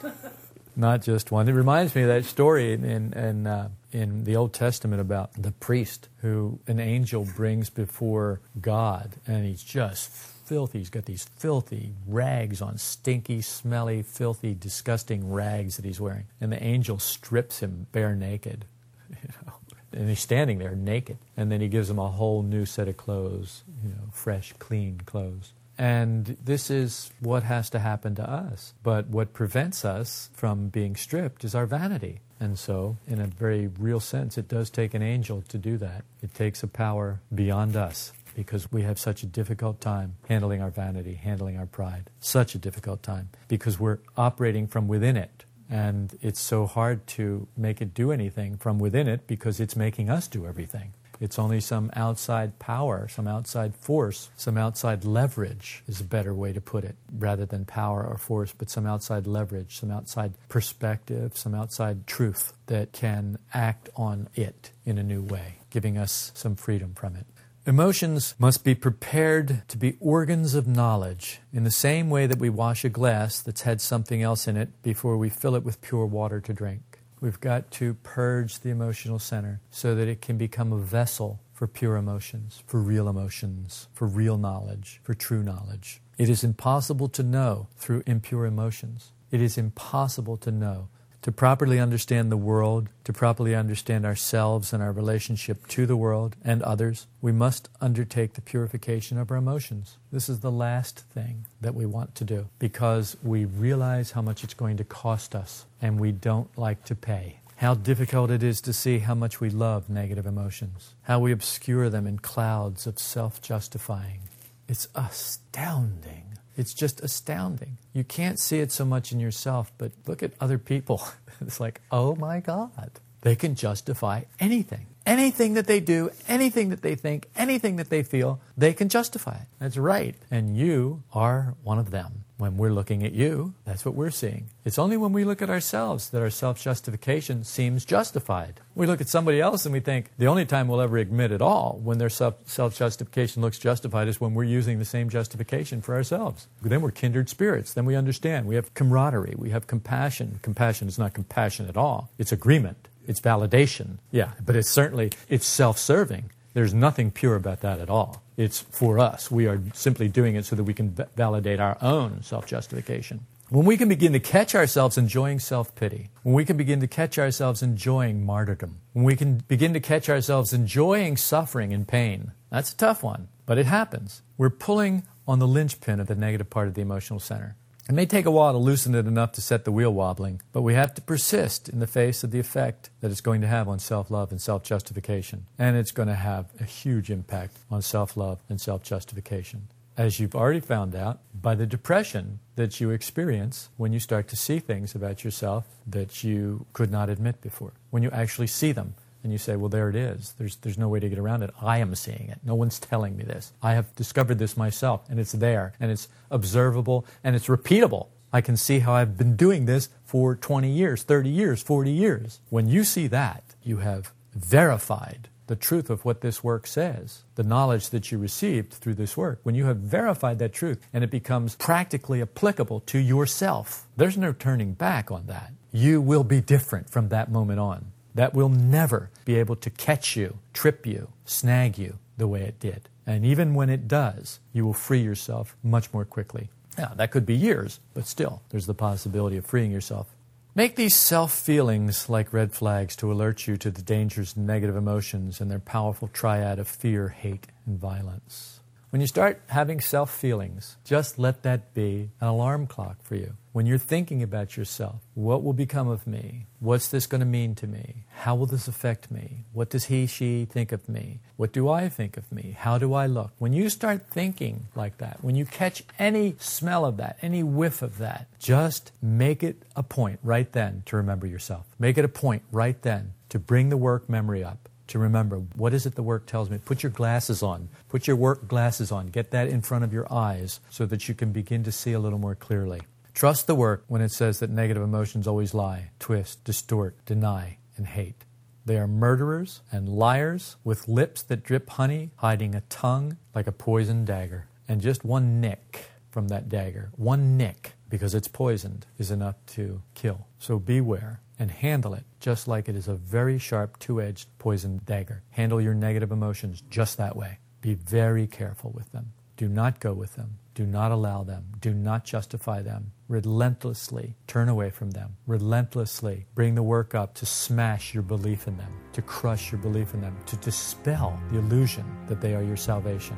not 0.76 1.02
just 1.02 1.30
one. 1.30 1.48
It 1.48 1.52
reminds 1.52 1.94
me 1.94 2.02
of 2.02 2.08
that 2.08 2.24
story 2.24 2.72
in, 2.72 3.12
in, 3.12 3.46
uh, 3.46 3.68
in 3.92 4.24
the 4.24 4.36
Old 4.36 4.54
Testament 4.54 5.00
about 5.00 5.30
the 5.40 5.52
priest 5.52 6.08
who 6.22 6.58
an 6.66 6.80
angel 6.80 7.26
brings 7.36 7.68
before 7.68 8.40
God 8.58 9.16
and 9.26 9.44
he's 9.44 9.62
just 9.62 10.10
filthy. 10.10 10.78
He's 10.78 10.90
got 10.90 11.04
these 11.04 11.24
filthy 11.24 11.94
rags 12.06 12.62
on, 12.62 12.78
stinky, 12.78 13.42
smelly, 13.42 14.02
filthy, 14.02 14.54
disgusting 14.54 15.30
rags 15.30 15.76
that 15.76 15.84
he's 15.84 16.00
wearing. 16.00 16.24
And 16.40 16.50
the 16.50 16.62
angel 16.62 16.98
strips 16.98 17.60
him 17.60 17.86
bare 17.92 18.14
naked 18.14 18.64
you 19.10 19.16
know. 19.46 19.52
And 19.92 20.08
he's 20.08 20.20
standing 20.20 20.58
there 20.58 20.74
naked. 20.74 21.18
And 21.36 21.52
then 21.52 21.60
he 21.60 21.68
gives 21.68 21.88
him 21.88 21.98
a 21.98 22.08
whole 22.08 22.42
new 22.42 22.66
set 22.66 22.88
of 22.88 22.96
clothes, 22.96 23.62
you 23.82 23.90
know, 23.90 24.10
fresh, 24.12 24.52
clean 24.58 25.00
clothes. 25.06 25.52
And 25.76 26.36
this 26.44 26.70
is 26.70 27.10
what 27.20 27.42
has 27.42 27.70
to 27.70 27.78
happen 27.78 28.14
to 28.16 28.28
us. 28.28 28.74
But 28.82 29.08
what 29.08 29.32
prevents 29.32 29.84
us 29.84 30.30
from 30.32 30.68
being 30.68 30.96
stripped 30.96 31.44
is 31.44 31.54
our 31.54 31.66
vanity. 31.66 32.20
And 32.40 32.58
so, 32.58 32.98
in 33.06 33.20
a 33.20 33.26
very 33.26 33.68
real 33.68 34.00
sense, 34.00 34.36
it 34.36 34.48
does 34.48 34.70
take 34.70 34.94
an 34.94 35.02
angel 35.02 35.42
to 35.48 35.58
do 35.58 35.76
that. 35.78 36.04
It 36.22 36.34
takes 36.34 36.62
a 36.62 36.68
power 36.68 37.20
beyond 37.34 37.76
us 37.76 38.12
because 38.34 38.70
we 38.72 38.82
have 38.82 38.98
such 38.98 39.22
a 39.22 39.26
difficult 39.26 39.80
time 39.80 40.16
handling 40.28 40.60
our 40.60 40.70
vanity, 40.70 41.14
handling 41.14 41.56
our 41.56 41.66
pride. 41.66 42.10
Such 42.20 42.54
a 42.54 42.58
difficult 42.58 43.02
time 43.02 43.30
because 43.48 43.78
we're 43.78 43.98
operating 44.16 44.66
from 44.66 44.88
within 44.88 45.16
it. 45.16 45.43
And 45.70 46.16
it's 46.20 46.40
so 46.40 46.66
hard 46.66 47.06
to 47.08 47.48
make 47.56 47.80
it 47.80 47.94
do 47.94 48.12
anything 48.12 48.56
from 48.58 48.78
within 48.78 49.08
it 49.08 49.26
because 49.26 49.60
it's 49.60 49.76
making 49.76 50.10
us 50.10 50.28
do 50.28 50.46
everything. 50.46 50.92
It's 51.20 51.38
only 51.38 51.60
some 51.60 51.90
outside 51.94 52.58
power, 52.58 53.08
some 53.08 53.28
outside 53.28 53.74
force, 53.76 54.30
some 54.36 54.58
outside 54.58 55.04
leverage 55.04 55.82
is 55.86 56.00
a 56.00 56.04
better 56.04 56.34
way 56.34 56.52
to 56.52 56.60
put 56.60 56.84
it, 56.84 56.96
rather 57.16 57.46
than 57.46 57.64
power 57.64 58.04
or 58.04 58.18
force, 58.18 58.52
but 58.56 58.68
some 58.68 58.86
outside 58.86 59.26
leverage, 59.26 59.78
some 59.78 59.90
outside 59.90 60.34
perspective, 60.48 61.36
some 61.36 61.54
outside 61.54 62.06
truth 62.06 62.52
that 62.66 62.92
can 62.92 63.38
act 63.52 63.88
on 63.96 64.28
it 64.34 64.72
in 64.84 64.98
a 64.98 65.02
new 65.02 65.22
way, 65.22 65.54
giving 65.70 65.96
us 65.96 66.32
some 66.34 66.56
freedom 66.56 66.94
from 66.94 67.16
it. 67.16 67.26
Emotions 67.66 68.34
must 68.38 68.62
be 68.62 68.74
prepared 68.74 69.62
to 69.68 69.78
be 69.78 69.96
organs 69.98 70.54
of 70.54 70.66
knowledge 70.66 71.40
in 71.50 71.64
the 71.64 71.70
same 71.70 72.10
way 72.10 72.26
that 72.26 72.38
we 72.38 72.50
wash 72.50 72.84
a 72.84 72.90
glass 72.90 73.40
that's 73.40 73.62
had 73.62 73.80
something 73.80 74.20
else 74.20 74.46
in 74.46 74.54
it 74.54 74.82
before 74.82 75.16
we 75.16 75.30
fill 75.30 75.54
it 75.54 75.64
with 75.64 75.80
pure 75.80 76.04
water 76.04 76.42
to 76.42 76.52
drink. 76.52 76.98
We've 77.22 77.40
got 77.40 77.70
to 77.70 77.94
purge 77.94 78.60
the 78.60 78.68
emotional 78.68 79.18
center 79.18 79.62
so 79.70 79.94
that 79.94 80.08
it 80.08 80.20
can 80.20 80.36
become 80.36 80.74
a 80.74 80.78
vessel 80.78 81.40
for 81.54 81.66
pure 81.66 81.96
emotions, 81.96 82.62
for 82.66 82.80
real 82.80 83.08
emotions, 83.08 83.88
for 83.94 84.06
real 84.06 84.36
knowledge, 84.36 85.00
for 85.02 85.14
true 85.14 85.42
knowledge. 85.42 86.02
It 86.18 86.28
is 86.28 86.44
impossible 86.44 87.08
to 87.08 87.22
know 87.22 87.68
through 87.78 88.02
impure 88.06 88.44
emotions. 88.44 89.12
It 89.30 89.40
is 89.40 89.56
impossible 89.56 90.36
to 90.36 90.50
know 90.52 90.88
to 91.24 91.32
properly 91.32 91.80
understand 91.80 92.30
the 92.30 92.36
world, 92.36 92.90
to 93.02 93.10
properly 93.10 93.54
understand 93.54 94.04
ourselves 94.04 94.74
and 94.74 94.82
our 94.82 94.92
relationship 94.92 95.66
to 95.68 95.86
the 95.86 95.96
world 95.96 96.36
and 96.44 96.62
others, 96.62 97.06
we 97.22 97.32
must 97.32 97.70
undertake 97.80 98.34
the 98.34 98.42
purification 98.42 99.16
of 99.16 99.30
our 99.30 99.38
emotions. 99.38 99.96
This 100.12 100.28
is 100.28 100.40
the 100.40 100.50
last 100.50 100.98
thing 100.98 101.46
that 101.62 101.74
we 101.74 101.86
want 101.86 102.14
to 102.16 102.24
do 102.24 102.48
because 102.58 103.16
we 103.22 103.46
realize 103.46 104.10
how 104.10 104.20
much 104.20 104.44
it's 104.44 104.52
going 104.52 104.76
to 104.76 104.84
cost 104.84 105.34
us 105.34 105.64
and 105.80 105.98
we 105.98 106.12
don't 106.12 106.58
like 106.58 106.84
to 106.84 106.94
pay. 106.94 107.38
How 107.56 107.72
difficult 107.72 108.30
it 108.30 108.42
is 108.42 108.60
to 108.60 108.74
see 108.74 108.98
how 108.98 109.14
much 109.14 109.40
we 109.40 109.48
love 109.48 109.88
negative 109.88 110.26
emotions, 110.26 110.94
how 111.04 111.20
we 111.20 111.32
obscure 111.32 111.88
them 111.88 112.06
in 112.06 112.18
clouds 112.18 112.86
of 112.86 112.98
self 112.98 113.40
justifying. 113.40 114.20
It's 114.68 114.88
astounding 114.94 116.34
it's 116.56 116.74
just 116.74 117.00
astounding. 117.00 117.78
You 117.92 118.04
can't 118.04 118.38
see 118.38 118.60
it 118.60 118.72
so 118.72 118.84
much 118.84 119.12
in 119.12 119.20
yourself, 119.20 119.72
but 119.78 119.92
look 120.06 120.22
at 120.22 120.32
other 120.40 120.58
people. 120.58 121.02
it's 121.40 121.60
like, 121.60 121.80
oh 121.90 122.14
my 122.16 122.40
God, 122.40 123.00
they 123.22 123.36
can 123.36 123.54
justify 123.54 124.22
anything. 124.38 124.86
Anything 125.06 125.54
that 125.54 125.66
they 125.66 125.80
do, 125.80 126.10
anything 126.28 126.70
that 126.70 126.80
they 126.80 126.94
think, 126.94 127.28
anything 127.36 127.76
that 127.76 127.90
they 127.90 128.02
feel, 128.02 128.40
they 128.56 128.72
can 128.72 128.88
justify 128.88 129.34
it. 129.34 129.48
That's 129.58 129.76
right. 129.76 130.14
And 130.30 130.56
you 130.56 131.02
are 131.12 131.54
one 131.62 131.78
of 131.78 131.90
them. 131.90 132.23
When 132.36 132.56
we're 132.56 132.72
looking 132.72 133.04
at 133.04 133.12
you, 133.12 133.54
that's 133.64 133.84
what 133.84 133.94
we're 133.94 134.10
seeing. 134.10 134.46
It's 134.64 134.78
only 134.78 134.96
when 134.96 135.12
we 135.12 135.22
look 135.24 135.40
at 135.40 135.50
ourselves 135.50 136.10
that 136.10 136.20
our 136.20 136.30
self 136.30 136.60
justification 136.60 137.44
seems 137.44 137.84
justified. 137.84 138.60
We 138.74 138.86
look 138.86 139.00
at 139.00 139.08
somebody 139.08 139.40
else 139.40 139.64
and 139.64 139.72
we 139.72 139.78
think 139.78 140.10
the 140.18 140.26
only 140.26 140.44
time 140.44 140.66
we'll 140.66 140.80
ever 140.80 140.98
admit 140.98 141.30
at 141.30 141.40
all 141.40 141.80
when 141.82 141.98
their 141.98 142.08
self 142.08 142.74
justification 142.76 143.40
looks 143.40 143.58
justified 143.58 144.08
is 144.08 144.20
when 144.20 144.34
we're 144.34 144.44
using 144.44 144.80
the 144.80 144.84
same 144.84 145.08
justification 145.08 145.80
for 145.80 145.94
ourselves. 145.94 146.48
Then 146.60 146.80
we're 146.80 146.90
kindred 146.90 147.28
spirits. 147.28 147.72
Then 147.72 147.84
we 147.84 147.94
understand. 147.94 148.46
We 148.46 148.56
have 148.56 148.74
camaraderie. 148.74 149.36
We 149.38 149.50
have 149.50 149.68
compassion. 149.68 150.40
Compassion 150.42 150.88
is 150.88 150.98
not 150.98 151.14
compassion 151.14 151.68
at 151.68 151.76
all, 151.76 152.10
it's 152.18 152.32
agreement, 152.32 152.88
it's 153.06 153.20
validation. 153.20 153.98
Yeah, 154.10 154.32
but 154.44 154.56
it's 154.56 154.70
certainly 154.70 155.12
it's 155.28 155.46
self 155.46 155.78
serving 155.78 156.30
There's 156.54 156.72
nothing 156.72 157.10
pure 157.10 157.34
about 157.34 157.60
that 157.60 157.80
at 157.80 157.90
all. 157.90 158.22
It's 158.36 158.60
for 158.60 158.98
us. 158.98 159.30
We 159.30 159.46
are 159.46 159.60
simply 159.74 160.08
doing 160.08 160.36
it 160.36 160.44
so 160.44 160.56
that 160.56 160.64
we 160.64 160.74
can 160.74 160.96
validate 161.16 161.60
our 161.60 161.76
own 161.82 162.22
self 162.22 162.46
justification. 162.46 163.26
When 163.50 163.66
we 163.66 163.76
can 163.76 163.88
begin 163.88 164.12
to 164.14 164.20
catch 164.20 164.54
ourselves 164.54 164.96
enjoying 164.96 165.40
self 165.40 165.74
pity, 165.74 166.10
when 166.22 166.34
we 166.34 166.44
can 166.44 166.56
begin 166.56 166.80
to 166.80 166.86
catch 166.86 167.18
ourselves 167.18 167.62
enjoying 167.62 168.24
martyrdom, 168.24 168.80
when 168.92 169.04
we 169.04 169.16
can 169.16 169.42
begin 169.48 169.74
to 169.74 169.80
catch 169.80 170.08
ourselves 170.08 170.52
enjoying 170.52 171.16
suffering 171.16 171.72
and 171.72 171.86
pain, 171.86 172.32
that's 172.50 172.72
a 172.72 172.76
tough 172.76 173.02
one, 173.02 173.28
but 173.46 173.58
it 173.58 173.66
happens. 173.66 174.22
We're 174.38 174.50
pulling 174.50 175.02
on 175.26 175.40
the 175.40 175.48
linchpin 175.48 176.00
of 176.00 176.06
the 176.06 176.14
negative 176.14 176.50
part 176.50 176.68
of 176.68 176.74
the 176.74 176.82
emotional 176.82 177.20
center. 177.20 177.56
It 177.86 177.92
may 177.92 178.06
take 178.06 178.24
a 178.24 178.30
while 178.30 178.52
to 178.52 178.58
loosen 178.58 178.94
it 178.94 179.06
enough 179.06 179.32
to 179.32 179.42
set 179.42 179.66
the 179.66 179.72
wheel 179.72 179.92
wobbling, 179.92 180.40
but 180.54 180.62
we 180.62 180.72
have 180.72 180.94
to 180.94 181.02
persist 181.02 181.68
in 181.68 181.80
the 181.80 181.86
face 181.86 182.24
of 182.24 182.30
the 182.30 182.40
effect 182.40 182.88
that 183.00 183.10
it's 183.10 183.20
going 183.20 183.42
to 183.42 183.46
have 183.46 183.68
on 183.68 183.78
self 183.78 184.10
love 184.10 184.30
and 184.30 184.40
self 184.40 184.62
justification. 184.62 185.44
And 185.58 185.76
it's 185.76 185.92
going 185.92 186.08
to 186.08 186.14
have 186.14 186.46
a 186.58 186.64
huge 186.64 187.10
impact 187.10 187.58
on 187.70 187.82
self 187.82 188.16
love 188.16 188.40
and 188.48 188.58
self 188.58 188.82
justification. 188.82 189.68
As 189.98 190.18
you've 190.18 190.34
already 190.34 190.60
found 190.60 190.94
out, 190.94 191.20
by 191.34 191.54
the 191.54 191.66
depression 191.66 192.40
that 192.56 192.80
you 192.80 192.88
experience 192.90 193.68
when 193.76 193.92
you 193.92 194.00
start 194.00 194.28
to 194.28 194.36
see 194.36 194.60
things 194.60 194.94
about 194.94 195.22
yourself 195.22 195.66
that 195.86 196.24
you 196.24 196.64
could 196.72 196.90
not 196.90 197.10
admit 197.10 197.42
before, 197.42 197.74
when 197.90 198.02
you 198.02 198.10
actually 198.10 198.46
see 198.46 198.72
them 198.72 198.94
and 199.24 199.32
you 199.32 199.38
say, 199.38 199.56
well, 199.56 199.70
there 199.70 199.88
it 199.88 199.96
is. 199.96 200.34
There's, 200.38 200.56
there's 200.56 200.78
no 200.78 200.88
way 200.88 201.00
to 201.00 201.08
get 201.08 201.18
around 201.18 201.42
it. 201.42 201.50
I 201.60 201.78
am 201.78 201.94
seeing 201.94 202.28
it. 202.28 202.38
No 202.44 202.54
one's 202.54 202.78
telling 202.78 203.16
me 203.16 203.24
this. 203.24 203.52
I 203.62 203.72
have 203.72 203.94
discovered 203.96 204.38
this 204.38 204.56
myself, 204.56 205.02
and 205.08 205.18
it's 205.18 205.32
there, 205.32 205.72
and 205.80 205.90
it's 205.90 206.08
observable, 206.30 207.06
and 207.24 207.34
it's 207.34 207.48
repeatable. 207.48 208.08
I 208.32 208.42
can 208.42 208.56
see 208.56 208.80
how 208.80 208.92
I've 208.92 209.16
been 209.16 209.34
doing 209.34 209.64
this 209.64 209.88
for 210.04 210.36
20 210.36 210.68
years, 210.70 211.02
30 211.02 211.30
years, 211.30 211.62
40 211.62 211.90
years. 211.90 212.40
When 212.50 212.68
you 212.68 212.84
see 212.84 213.06
that, 213.08 213.42
you 213.62 213.78
have 213.78 214.12
verified 214.34 215.28
the 215.46 215.56
truth 215.56 215.90
of 215.90 216.04
what 216.04 216.20
this 216.20 216.42
work 216.42 216.66
says, 216.66 217.22
the 217.34 217.42
knowledge 217.42 217.90
that 217.90 218.10
you 218.10 218.18
received 218.18 218.72
through 218.72 218.94
this 218.94 219.16
work. 219.16 219.40
When 219.42 219.54
you 219.54 219.66
have 219.66 219.76
verified 219.78 220.38
that 220.38 220.52
truth 220.52 220.86
and 220.92 221.04
it 221.04 221.10
becomes 221.10 221.56
practically 221.56 222.22
applicable 222.22 222.80
to 222.80 222.98
yourself, 222.98 223.86
there's 223.96 224.16
no 224.16 224.32
turning 224.32 224.72
back 224.72 225.10
on 225.10 225.26
that. 225.26 225.52
You 225.70 226.00
will 226.00 226.24
be 226.24 226.40
different 226.40 226.90
from 226.90 227.08
that 227.08 227.30
moment 227.30 227.60
on 227.60 227.92
that 228.14 228.34
will 228.34 228.48
never 228.48 229.10
be 229.24 229.36
able 229.36 229.56
to 229.56 229.70
catch 229.70 230.16
you, 230.16 230.38
trip 230.52 230.86
you, 230.86 231.08
snag 231.24 231.78
you 231.78 231.98
the 232.16 232.28
way 232.28 232.42
it 232.42 232.60
did. 232.60 232.88
And 233.06 233.24
even 233.24 233.54
when 233.54 233.68
it 233.68 233.88
does, 233.88 234.40
you 234.52 234.64
will 234.64 234.72
free 234.72 235.00
yourself 235.00 235.56
much 235.62 235.92
more 235.92 236.04
quickly. 236.04 236.48
Now, 236.78 236.92
that 236.96 237.10
could 237.10 237.26
be 237.26 237.34
years, 237.34 237.80
but 237.92 238.06
still, 238.06 238.42
there's 238.50 238.66
the 238.66 238.74
possibility 238.74 239.36
of 239.36 239.46
freeing 239.46 239.70
yourself. 239.70 240.08
Make 240.56 240.76
these 240.76 240.94
self 240.94 241.32
feelings 241.32 242.08
like 242.08 242.32
red 242.32 242.52
flags 242.52 242.96
to 242.96 243.10
alert 243.10 243.46
you 243.46 243.56
to 243.56 243.70
the 243.70 243.82
dangers 243.82 244.32
of 244.32 244.38
negative 244.38 244.76
emotions 244.76 245.40
and 245.40 245.50
their 245.50 245.58
powerful 245.58 246.08
triad 246.08 246.58
of 246.58 246.68
fear, 246.68 247.08
hate, 247.08 247.48
and 247.66 247.78
violence. 247.78 248.60
When 248.94 249.00
you 249.00 249.08
start 249.08 249.42
having 249.48 249.80
self 249.80 250.16
feelings, 250.16 250.76
just 250.84 251.18
let 251.18 251.42
that 251.42 251.74
be 251.74 252.10
an 252.20 252.28
alarm 252.28 252.68
clock 252.68 253.02
for 253.02 253.16
you. 253.16 253.32
When 253.50 253.66
you're 253.66 253.76
thinking 253.76 254.22
about 254.22 254.56
yourself, 254.56 255.00
what 255.14 255.42
will 255.42 255.52
become 255.52 255.88
of 255.88 256.06
me? 256.06 256.46
What's 256.60 256.86
this 256.86 257.08
going 257.08 257.18
to 257.18 257.26
mean 257.26 257.56
to 257.56 257.66
me? 257.66 258.04
How 258.18 258.36
will 258.36 258.46
this 258.46 258.68
affect 258.68 259.10
me? 259.10 259.46
What 259.52 259.68
does 259.68 259.86
he, 259.86 260.06
she 260.06 260.44
think 260.44 260.70
of 260.70 260.88
me? 260.88 261.18
What 261.34 261.52
do 261.52 261.68
I 261.68 261.88
think 261.88 262.16
of 262.16 262.30
me? 262.30 262.54
How 262.56 262.78
do 262.78 262.94
I 262.94 263.06
look? 263.06 263.32
When 263.38 263.52
you 263.52 263.68
start 263.68 264.06
thinking 264.06 264.68
like 264.76 264.98
that, 264.98 265.24
when 265.24 265.34
you 265.34 265.44
catch 265.44 265.82
any 265.98 266.36
smell 266.38 266.84
of 266.84 266.96
that, 266.98 267.18
any 267.20 267.42
whiff 267.42 267.82
of 267.82 267.98
that, 267.98 268.28
just 268.38 268.92
make 269.02 269.42
it 269.42 269.60
a 269.74 269.82
point 269.82 270.20
right 270.22 270.52
then 270.52 270.84
to 270.86 270.96
remember 270.96 271.26
yourself. 271.26 271.66
Make 271.80 271.98
it 271.98 272.04
a 272.04 272.08
point 272.08 272.44
right 272.52 272.80
then 272.82 273.14
to 273.30 273.40
bring 273.40 273.70
the 273.70 273.76
work 273.76 274.08
memory 274.08 274.44
up 274.44 274.68
to 274.88 274.98
remember 274.98 275.38
what 275.56 275.74
is 275.74 275.86
it 275.86 275.94
the 275.94 276.02
work 276.02 276.26
tells 276.26 276.50
me. 276.50 276.58
Put 276.58 276.82
your 276.82 276.90
glasses 276.90 277.42
on. 277.42 277.68
Put 277.88 278.06
your 278.06 278.16
work 278.16 278.48
glasses 278.48 278.92
on. 278.92 279.06
Get 279.08 279.30
that 279.30 279.48
in 279.48 279.62
front 279.62 279.84
of 279.84 279.92
your 279.92 280.12
eyes 280.12 280.60
so 280.70 280.86
that 280.86 281.08
you 281.08 281.14
can 281.14 281.32
begin 281.32 281.62
to 281.64 281.72
see 281.72 281.92
a 281.92 281.98
little 281.98 282.18
more 282.18 282.34
clearly. 282.34 282.82
Trust 283.14 283.46
the 283.46 283.54
work 283.54 283.84
when 283.86 284.02
it 284.02 284.10
says 284.10 284.40
that 284.40 284.50
negative 284.50 284.82
emotions 284.82 285.26
always 285.26 285.54
lie, 285.54 285.90
twist, 285.98 286.42
distort, 286.44 286.96
deny, 287.04 287.58
and 287.76 287.86
hate. 287.86 288.24
They 288.66 288.76
are 288.78 288.88
murderers 288.88 289.60
and 289.70 289.88
liars 289.88 290.56
with 290.64 290.88
lips 290.88 291.22
that 291.24 291.44
drip 291.44 291.70
honey, 291.70 292.10
hiding 292.16 292.54
a 292.54 292.62
tongue 292.62 293.18
like 293.34 293.46
a 293.46 293.52
poisoned 293.52 294.06
dagger. 294.06 294.46
And 294.66 294.80
just 294.80 295.04
one 295.04 295.40
nick 295.40 295.86
from 296.10 296.28
that 296.28 296.48
dagger, 296.48 296.90
one 296.96 297.36
nick, 297.36 297.74
because 297.94 298.12
it's 298.12 298.26
poisoned, 298.26 298.86
is 298.98 299.12
enough 299.12 299.36
to 299.46 299.80
kill. 299.94 300.26
So 300.40 300.58
beware 300.58 301.20
and 301.38 301.48
handle 301.48 301.94
it 301.94 302.02
just 302.18 302.48
like 302.48 302.68
it 302.68 302.74
is 302.74 302.88
a 302.88 302.96
very 302.96 303.38
sharp 303.38 303.78
two 303.78 304.02
edged 304.02 304.26
poison 304.36 304.80
dagger. 304.84 305.22
Handle 305.30 305.60
your 305.60 305.74
negative 305.74 306.10
emotions 306.10 306.60
just 306.68 306.98
that 306.98 307.14
way. 307.14 307.38
Be 307.60 307.74
very 307.74 308.26
careful 308.26 308.72
with 308.72 308.90
them. 308.90 309.12
Do 309.36 309.48
not 309.48 309.78
go 309.78 309.92
with 309.92 310.16
them. 310.16 310.38
Do 310.56 310.66
not 310.66 310.90
allow 310.90 311.22
them. 311.22 311.44
Do 311.60 311.72
not 311.72 312.04
justify 312.04 312.62
them. 312.62 312.90
Relentlessly 313.06 314.16
turn 314.26 314.48
away 314.48 314.70
from 314.70 314.90
them. 314.90 315.14
Relentlessly 315.28 316.26
bring 316.34 316.56
the 316.56 316.64
work 316.64 316.96
up 316.96 317.14
to 317.14 317.26
smash 317.26 317.94
your 317.94 318.02
belief 318.02 318.48
in 318.48 318.56
them, 318.56 318.72
to 318.94 319.02
crush 319.02 319.52
your 319.52 319.60
belief 319.60 319.94
in 319.94 320.00
them, 320.00 320.16
to 320.26 320.34
dispel 320.38 321.16
the 321.30 321.38
illusion 321.38 321.84
that 322.08 322.20
they 322.20 322.34
are 322.34 322.42
your 322.42 322.56
salvation. 322.56 323.16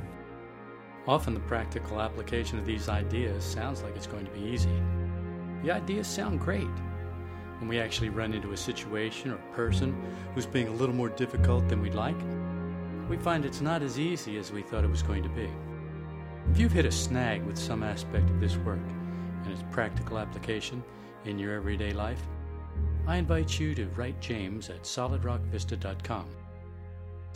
Often 1.08 1.34
the 1.34 1.40
practical 1.40 2.00
application 2.00 2.58
of 2.58 2.66
these 2.66 2.88
ideas 2.88 3.44
sounds 3.44 3.82
like 3.82 3.94
it's 3.94 4.08
going 4.08 4.24
to 4.24 4.30
be 4.32 4.40
easy. 4.40 4.82
The 5.62 5.70
ideas 5.70 6.08
sound 6.08 6.40
great 6.40 6.66
when 7.58 7.68
we 7.68 7.78
actually 7.78 8.08
run 8.08 8.34
into 8.34 8.52
a 8.52 8.56
situation 8.56 9.30
or 9.30 9.36
person 9.54 9.96
who's 10.34 10.46
being 10.46 10.68
a 10.68 10.72
little 10.72 10.94
more 10.94 11.08
difficult 11.08 11.68
than 11.68 11.80
we'd 11.80 11.94
like, 11.94 12.16
we 13.08 13.16
find 13.16 13.44
it's 13.44 13.60
not 13.60 13.82
as 13.82 14.00
easy 14.00 14.36
as 14.36 14.50
we 14.50 14.62
thought 14.62 14.84
it 14.84 14.90
was 14.90 15.02
going 15.02 15.22
to 15.22 15.28
be. 15.28 15.48
If 16.50 16.58
you've 16.58 16.72
hit 16.72 16.84
a 16.84 16.92
snag 16.92 17.44
with 17.44 17.56
some 17.56 17.82
aspect 17.82 18.28
of 18.28 18.40
this 18.40 18.56
work 18.58 18.80
and 19.44 19.52
its 19.52 19.62
practical 19.70 20.18
application 20.18 20.82
in 21.24 21.38
your 21.38 21.54
everyday 21.54 21.92
life, 21.92 22.22
I 23.06 23.16
invite 23.16 23.60
you 23.60 23.74
to 23.76 23.86
write 23.90 24.20
James 24.20 24.70
at 24.70 24.82
solidrockvista.com. 24.82 26.45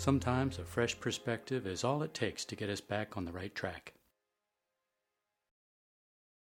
Sometimes 0.01 0.59
a 0.59 0.65
fresh 0.65 0.99
perspective 0.99 1.67
is 1.67 1.85
all 1.85 2.03
it 2.03 2.15
takes 2.15 2.47
to 2.47 2.57
get 2.57 2.71
us 2.71 2.81
back 2.81 3.19
on 3.19 3.27
the 3.27 3.33
right 3.33 3.55
track. 3.55 3.93